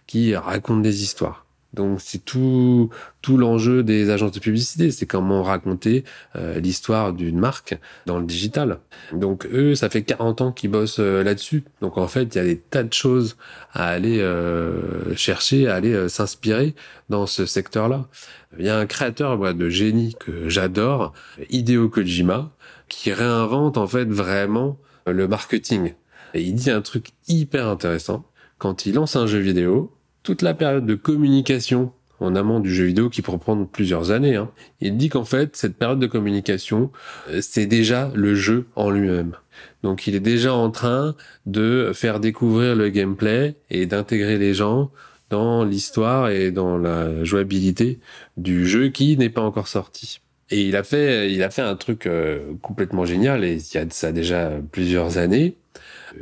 qui 0.07 0.35
racontent 0.35 0.79
des 0.79 1.03
histoires. 1.03 1.45
Donc 1.73 2.01
c'est 2.01 2.25
tout 2.25 2.89
tout 3.21 3.37
l'enjeu 3.37 3.83
des 3.83 4.09
agences 4.09 4.31
de 4.31 4.39
publicité, 4.39 4.91
c'est 4.91 5.05
comment 5.05 5.43
raconter 5.43 6.03
euh, 6.35 6.59
l'histoire 6.59 7.13
d'une 7.13 7.37
marque 7.37 7.77
dans 8.05 8.17
le 8.19 8.25
digital. 8.25 8.79
Donc 9.13 9.45
eux, 9.51 9.75
ça 9.75 9.89
fait 9.89 10.01
40 10.01 10.41
ans 10.41 10.51
qu'ils 10.51 10.71
bossent 10.71 10.99
euh, 10.99 11.23
là-dessus. 11.23 11.63
Donc 11.81 11.97
en 11.97 12.07
fait, 12.07 12.33
il 12.33 12.37
y 12.37 12.41
a 12.41 12.45
des 12.45 12.57
tas 12.57 12.83
de 12.83 12.93
choses 12.93 13.37
à 13.73 13.87
aller 13.87 14.19
euh, 14.19 15.15
chercher, 15.15 15.67
à 15.67 15.75
aller 15.75 16.09
s'inspirer 16.09 16.73
dans 17.09 17.27
ce 17.27 17.45
secteur-là. 17.45 18.07
Il 18.57 18.65
y 18.65 18.69
a 18.69 18.77
un 18.77 18.85
créateur 18.87 19.37
de 19.53 19.69
génie 19.69 20.15
que 20.19 20.49
j'adore, 20.49 21.13
Hideo 21.51 21.89
Kojima, 21.89 22.51
qui 22.87 23.13
réinvente 23.13 23.77
en 23.77 23.85
fait 23.85 24.05
vraiment 24.05 24.79
le 25.05 25.27
marketing. 25.27 25.93
Et 26.33 26.41
il 26.41 26.55
dit 26.55 26.71
un 26.71 26.81
truc 26.81 27.11
hyper 27.27 27.67
intéressant. 27.67 28.25
Quand 28.57 28.85
il 28.85 28.95
lance 28.95 29.15
un 29.15 29.27
jeu 29.27 29.39
vidéo, 29.39 29.91
toute 30.23 30.41
la 30.41 30.53
période 30.53 30.85
de 30.85 30.95
communication 30.95 31.91
en 32.19 32.35
amont 32.35 32.59
du 32.59 32.73
jeu 32.73 32.85
vidéo 32.85 33.09
qui 33.09 33.21
peut 33.21 33.37
prendre 33.37 33.67
plusieurs 33.67 34.11
années. 34.11 34.35
Hein. 34.35 34.51
Il 34.81 34.97
dit 34.97 35.09
qu'en 35.09 35.23
fait, 35.23 35.55
cette 35.55 35.77
période 35.77 35.99
de 35.99 36.07
communication, 36.07 36.91
euh, 37.29 37.39
c'est 37.41 37.65
déjà 37.65 38.11
le 38.13 38.35
jeu 38.35 38.67
en 38.75 38.89
lui-même. 38.89 39.35
Donc 39.83 40.07
il 40.07 40.15
est 40.15 40.21
déjà 40.21 40.53
en 40.53 40.71
train 40.71 41.15
de 41.45 41.91
faire 41.93 42.19
découvrir 42.19 42.75
le 42.75 42.89
gameplay 42.89 43.55
et 43.69 43.85
d'intégrer 43.85 44.37
les 44.37 44.53
gens 44.53 44.91
dans 45.29 45.63
l'histoire 45.63 46.29
et 46.29 46.51
dans 46.51 46.77
la 46.77 47.23
jouabilité 47.23 47.99
du 48.37 48.67
jeu 48.67 48.89
qui 48.89 49.15
n'est 49.17 49.29
pas 49.29 49.41
encore 49.41 49.67
sorti. 49.67 50.21
Et 50.51 50.63
il 50.63 50.75
a 50.75 50.83
fait, 50.83 51.31
il 51.31 51.43
a 51.43 51.51
fait 51.51 51.61
un 51.61 51.75
truc 51.75 52.07
euh, 52.07 52.53
complètement 52.61 53.05
génial 53.05 53.43
et 53.43 53.57
il 53.57 53.75
y 53.75 53.77
a 53.77 53.85
de 53.85 53.93
ça 53.93 54.11
déjà 54.11 54.51
plusieurs 54.71 55.17
années 55.17 55.55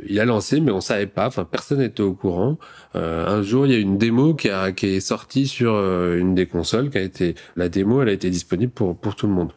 il 0.06 0.18
a 0.20 0.24
lancé, 0.24 0.60
mais 0.60 0.72
on 0.72 0.80
savait 0.80 1.06
pas. 1.06 1.26
Enfin, 1.26 1.44
personne 1.44 1.78
n'était 1.78 2.02
au 2.02 2.14
courant. 2.14 2.58
Euh, 2.96 3.26
un 3.26 3.42
jour, 3.42 3.66
il 3.66 3.72
y 3.72 3.74
a 3.74 3.78
une 3.78 3.98
démo 3.98 4.34
qui, 4.34 4.48
a, 4.50 4.72
qui 4.72 4.86
est 4.86 5.00
sortie 5.00 5.46
sur 5.46 5.74
euh, 5.74 6.18
une 6.18 6.34
des 6.34 6.46
consoles, 6.46 6.90
qui 6.90 6.98
a 6.98 7.02
été 7.02 7.34
la 7.56 7.68
démo, 7.68 8.02
elle 8.02 8.08
a 8.08 8.12
été 8.12 8.30
disponible 8.30 8.72
pour 8.72 8.96
pour 8.98 9.16
tout 9.16 9.26
le 9.26 9.32
monde. 9.32 9.52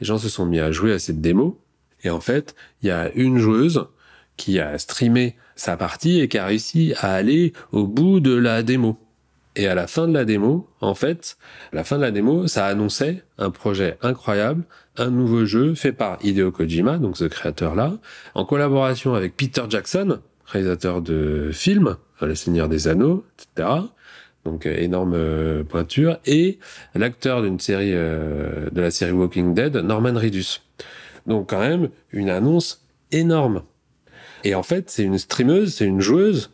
Les 0.00 0.06
gens 0.06 0.18
se 0.18 0.28
sont 0.28 0.46
mis 0.46 0.60
à 0.60 0.72
jouer 0.72 0.92
à 0.92 0.98
cette 0.98 1.20
démo, 1.20 1.60
et 2.02 2.10
en 2.10 2.20
fait, 2.20 2.54
il 2.82 2.88
y 2.88 2.90
a 2.90 3.12
une 3.14 3.38
joueuse 3.38 3.86
qui 4.36 4.58
a 4.58 4.78
streamé 4.78 5.36
sa 5.56 5.76
partie 5.76 6.20
et 6.20 6.28
qui 6.28 6.38
a 6.38 6.46
réussi 6.46 6.94
à 6.98 7.12
aller 7.12 7.52
au 7.70 7.86
bout 7.86 8.20
de 8.20 8.34
la 8.34 8.62
démo. 8.62 8.98
Et 9.54 9.66
à 9.66 9.74
la 9.74 9.86
fin 9.86 10.08
de 10.08 10.14
la 10.14 10.24
démo, 10.24 10.68
en 10.80 10.94
fait, 10.94 11.36
la 11.72 11.84
fin 11.84 11.96
de 11.96 12.02
la 12.02 12.10
démo, 12.10 12.46
ça 12.46 12.66
annonçait 12.66 13.22
un 13.36 13.50
projet 13.50 13.98
incroyable, 14.00 14.64
un 14.96 15.10
nouveau 15.10 15.44
jeu 15.44 15.74
fait 15.74 15.92
par 15.92 16.18
Hideo 16.22 16.50
Kojima, 16.50 16.96
donc 16.98 17.18
ce 17.18 17.24
créateur-là, 17.24 17.98
en 18.34 18.46
collaboration 18.46 19.14
avec 19.14 19.36
Peter 19.36 19.62
Jackson, 19.68 20.20
réalisateur 20.46 21.02
de 21.02 21.50
films, 21.52 21.96
Le 22.22 22.34
Seigneur 22.34 22.68
des 22.68 22.88
Anneaux, 22.88 23.24
etc. 23.36 23.68
Donc 24.44 24.66
euh, 24.66 24.74
énorme 24.76 25.14
euh, 25.14 25.64
pointure 25.64 26.18
et 26.26 26.58
l'acteur 26.94 27.42
d'une 27.42 27.60
série 27.60 27.92
euh, 27.92 28.70
de 28.70 28.80
la 28.80 28.90
série 28.90 29.12
Walking 29.12 29.54
Dead, 29.54 29.76
Norman 29.76 30.14
Reedus. 30.14 30.62
Donc 31.26 31.50
quand 31.50 31.60
même 31.60 31.90
une 32.10 32.28
annonce 32.28 32.84
énorme. 33.12 33.62
Et 34.44 34.54
en 34.54 34.62
fait, 34.62 34.90
c'est 34.90 35.04
une 35.04 35.18
streameuse, 35.18 35.74
c'est 35.74 35.84
une 35.84 36.00
joueuse 36.00 36.50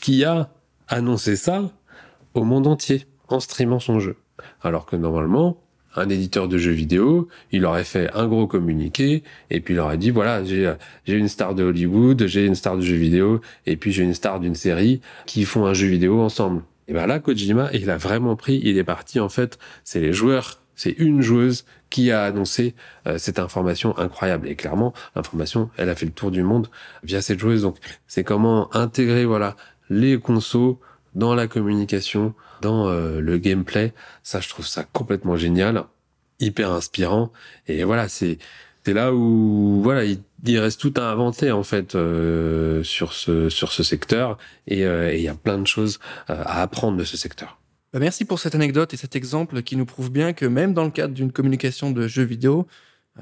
qui 0.00 0.24
a 0.24 0.50
annoncé 0.88 1.36
ça 1.36 1.70
au 2.34 2.44
monde 2.44 2.66
entier 2.66 3.06
en 3.28 3.40
streamant 3.40 3.80
son 3.80 4.00
jeu. 4.00 4.16
Alors 4.62 4.86
que 4.86 4.96
normalement, 4.96 5.58
un 5.94 6.08
éditeur 6.08 6.48
de 6.48 6.58
jeux 6.58 6.72
vidéo, 6.72 7.28
il 7.50 7.64
aurait 7.64 7.84
fait 7.84 8.10
un 8.14 8.26
gros 8.26 8.46
communiqué 8.46 9.22
et 9.50 9.60
puis 9.60 9.74
il 9.74 9.80
aurait 9.80 9.98
dit 9.98 10.10
voilà, 10.10 10.42
j'ai 10.44 10.72
j'ai 11.04 11.16
une 11.16 11.28
star 11.28 11.54
de 11.54 11.62
Hollywood, 11.62 12.26
j'ai 12.26 12.46
une 12.46 12.54
star 12.54 12.76
de 12.76 12.82
jeux 12.82 12.96
vidéo 12.96 13.40
et 13.66 13.76
puis 13.76 13.92
j'ai 13.92 14.02
une 14.02 14.14
star 14.14 14.40
d'une 14.40 14.54
série 14.54 15.00
qui 15.26 15.44
font 15.44 15.66
un 15.66 15.74
jeu 15.74 15.86
vidéo 15.86 16.20
ensemble. 16.20 16.62
Et 16.88 16.94
ben 16.94 17.06
là 17.06 17.20
Kojima, 17.20 17.70
il 17.72 17.90
a 17.90 17.96
vraiment 17.96 18.36
pris, 18.36 18.60
il 18.64 18.78
est 18.78 18.84
parti 18.84 19.20
en 19.20 19.28
fait, 19.28 19.58
c'est 19.84 20.00
les 20.00 20.12
joueurs, 20.12 20.60
c'est 20.74 20.94
une 20.98 21.20
joueuse 21.20 21.64
qui 21.90 22.10
a 22.10 22.24
annoncé 22.24 22.74
euh, 23.06 23.18
cette 23.18 23.38
information 23.38 23.96
incroyable 23.98 24.48
et 24.48 24.56
clairement 24.56 24.94
l'information, 25.14 25.70
elle 25.76 25.90
a 25.90 25.94
fait 25.94 26.06
le 26.06 26.12
tour 26.12 26.30
du 26.30 26.42
monde 26.42 26.68
via 27.02 27.20
cette 27.20 27.38
joueuse. 27.38 27.62
Donc 27.62 27.76
c'est 28.06 28.24
comment 28.24 28.74
intégrer 28.74 29.26
voilà 29.26 29.56
les 29.90 30.18
consos 30.18 30.80
dans 31.14 31.34
la 31.34 31.46
communication, 31.46 32.34
dans 32.60 32.88
euh, 32.88 33.20
le 33.20 33.38
gameplay. 33.38 33.92
Ça, 34.22 34.40
je 34.40 34.48
trouve 34.48 34.66
ça 34.66 34.84
complètement 34.84 35.36
génial, 35.36 35.84
hyper 36.40 36.70
inspirant. 36.70 37.32
Et 37.66 37.84
voilà, 37.84 38.08
c'est 38.08 38.38
c'est 38.84 38.94
là 38.94 39.14
où 39.14 39.80
voilà, 39.82 40.04
il, 40.04 40.58
reste 40.58 40.80
tout 40.80 40.94
à 40.96 41.04
inventer 41.04 41.52
en 41.52 41.62
fait 41.62 41.94
euh, 41.94 42.82
sur 42.82 43.12
ce 43.12 43.48
sur 43.48 43.70
ce 43.70 43.84
secteur 43.84 44.38
euh, 44.72 45.10
et 45.10 45.18
il 45.18 45.22
y 45.22 45.28
a 45.28 45.34
plein 45.34 45.58
de 45.58 45.66
choses 45.68 46.00
à 46.26 46.62
apprendre 46.62 46.98
de 46.98 47.04
ce 47.04 47.16
secteur. 47.16 47.58
Bah, 47.92 48.00
merci 48.00 48.24
pour 48.24 48.40
cette 48.40 48.54
anecdote 48.54 48.92
et 48.92 48.96
cet 48.96 49.14
exemple 49.14 49.62
qui 49.62 49.76
nous 49.76 49.86
prouve 49.86 50.10
bien 50.10 50.32
que 50.32 50.46
même 50.46 50.74
dans 50.74 50.84
le 50.84 50.90
cadre 50.90 51.14
d'une 51.14 51.30
communication 51.30 51.92
de 51.92 52.08
jeux 52.08 52.24
vidéo, 52.24 52.66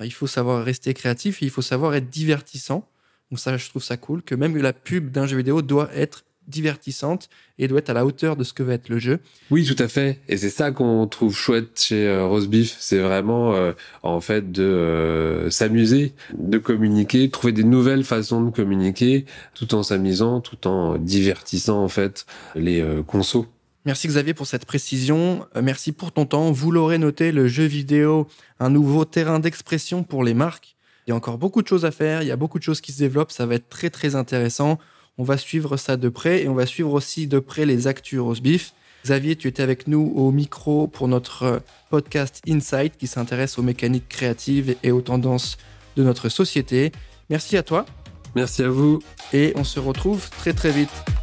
il 0.02 0.12
faut 0.12 0.28
savoir 0.28 0.64
rester 0.64 0.94
créatif 0.94 1.42
et 1.42 1.46
il 1.46 1.50
faut 1.50 1.62
savoir 1.62 1.94
être 1.94 2.08
divertissant. 2.08 2.88
Donc 3.30 3.38
ça, 3.38 3.56
je 3.56 3.68
trouve 3.68 3.82
ça 3.82 3.96
cool 3.96 4.22
que 4.22 4.34
même 4.34 4.56
la 4.56 4.72
pub 4.72 5.10
d'un 5.10 5.26
jeu 5.26 5.36
vidéo 5.36 5.60
doit 5.62 5.90
être 5.94 6.24
divertissante 6.46 7.28
et 7.58 7.68
doit 7.68 7.78
être 7.78 7.90
à 7.90 7.94
la 7.94 8.04
hauteur 8.04 8.36
de 8.36 8.44
ce 8.44 8.52
que 8.52 8.62
va 8.62 8.74
être 8.74 8.88
le 8.88 8.98
jeu. 8.98 9.20
Oui, 9.50 9.64
tout 9.64 9.80
à 9.82 9.88
fait. 9.88 10.20
Et 10.28 10.36
c'est 10.36 10.50
ça 10.50 10.72
qu'on 10.72 11.06
trouve 11.06 11.34
chouette 11.34 11.80
chez 11.80 12.08
euh. 12.08 12.64
C'est 12.78 12.98
vraiment, 12.98 13.54
euh, 13.54 13.72
en 14.02 14.20
fait, 14.20 14.50
de 14.50 14.62
euh, 14.62 15.50
s'amuser, 15.50 16.14
de 16.34 16.58
communiquer, 16.58 17.30
trouver 17.30 17.52
des 17.52 17.64
nouvelles 17.64 18.04
façons 18.04 18.42
de 18.42 18.50
communiquer, 18.50 19.26
tout 19.54 19.74
en 19.74 19.82
s'amusant, 19.82 20.40
tout 20.40 20.66
en 20.66 20.98
divertissant, 20.98 21.82
en 21.82 21.88
fait, 21.88 22.26
les 22.54 22.84
consos. 23.06 23.46
Merci 23.86 24.08
Xavier 24.08 24.34
pour 24.34 24.46
cette 24.46 24.66
précision. 24.66 25.46
Merci 25.60 25.92
pour 25.92 26.12
ton 26.12 26.26
temps. 26.26 26.52
Vous 26.52 26.70
l'aurez 26.70 26.98
noté, 26.98 27.32
le 27.32 27.48
jeu 27.48 27.64
vidéo, 27.64 28.26
un 28.58 28.68
nouveau 28.68 29.04
terrain 29.06 29.38
d'expression 29.40 30.02
pour 30.02 30.22
les 30.22 30.34
marques. 30.34 30.76
Il 31.06 31.10
y 31.10 31.12
a 31.14 31.16
encore 31.16 31.38
beaucoup 31.38 31.62
de 31.62 31.66
choses 31.66 31.84
à 31.84 31.90
faire, 31.90 32.22
il 32.22 32.28
y 32.28 32.30
a 32.30 32.36
beaucoup 32.36 32.58
de 32.58 32.62
choses 32.62 32.80
qui 32.80 32.92
se 32.92 32.98
développent, 32.98 33.32
ça 33.32 33.46
va 33.46 33.54
être 33.54 33.68
très 33.68 33.88
très 33.90 34.14
intéressant. 34.14 34.78
On 35.18 35.24
va 35.24 35.36
suivre 35.36 35.76
ça 35.76 35.96
de 35.96 36.08
près 36.08 36.42
et 36.42 36.48
on 36.48 36.54
va 36.54 36.66
suivre 36.66 36.92
aussi 36.92 37.26
de 37.26 37.38
près 37.38 37.66
les 37.66 37.86
actus 37.86 38.20
Rosebif. 38.20 38.72
Xavier, 39.04 39.36
tu 39.36 39.48
étais 39.48 39.62
avec 39.62 39.86
nous 39.86 40.12
au 40.14 40.30
micro 40.30 40.86
pour 40.86 41.08
notre 41.08 41.42
euh, 41.44 41.58
podcast 41.88 42.42
Insight 42.48 42.96
qui 42.98 43.06
s'intéresse 43.06 43.58
aux 43.58 43.62
mécaniques 43.62 44.08
créatives 44.08 44.76
et 44.82 44.92
aux 44.92 45.00
tendances 45.00 45.56
de 45.96 46.02
notre 46.02 46.28
société. 46.28 46.92
Merci 47.30 47.56
à 47.56 47.62
toi. 47.62 47.86
Merci 48.36 48.62
à 48.62 48.68
vous. 48.68 49.00
Et 49.32 49.52
on 49.56 49.64
se 49.64 49.80
retrouve 49.80 50.28
très 50.30 50.52
très 50.52 50.70
vite. 50.70 51.19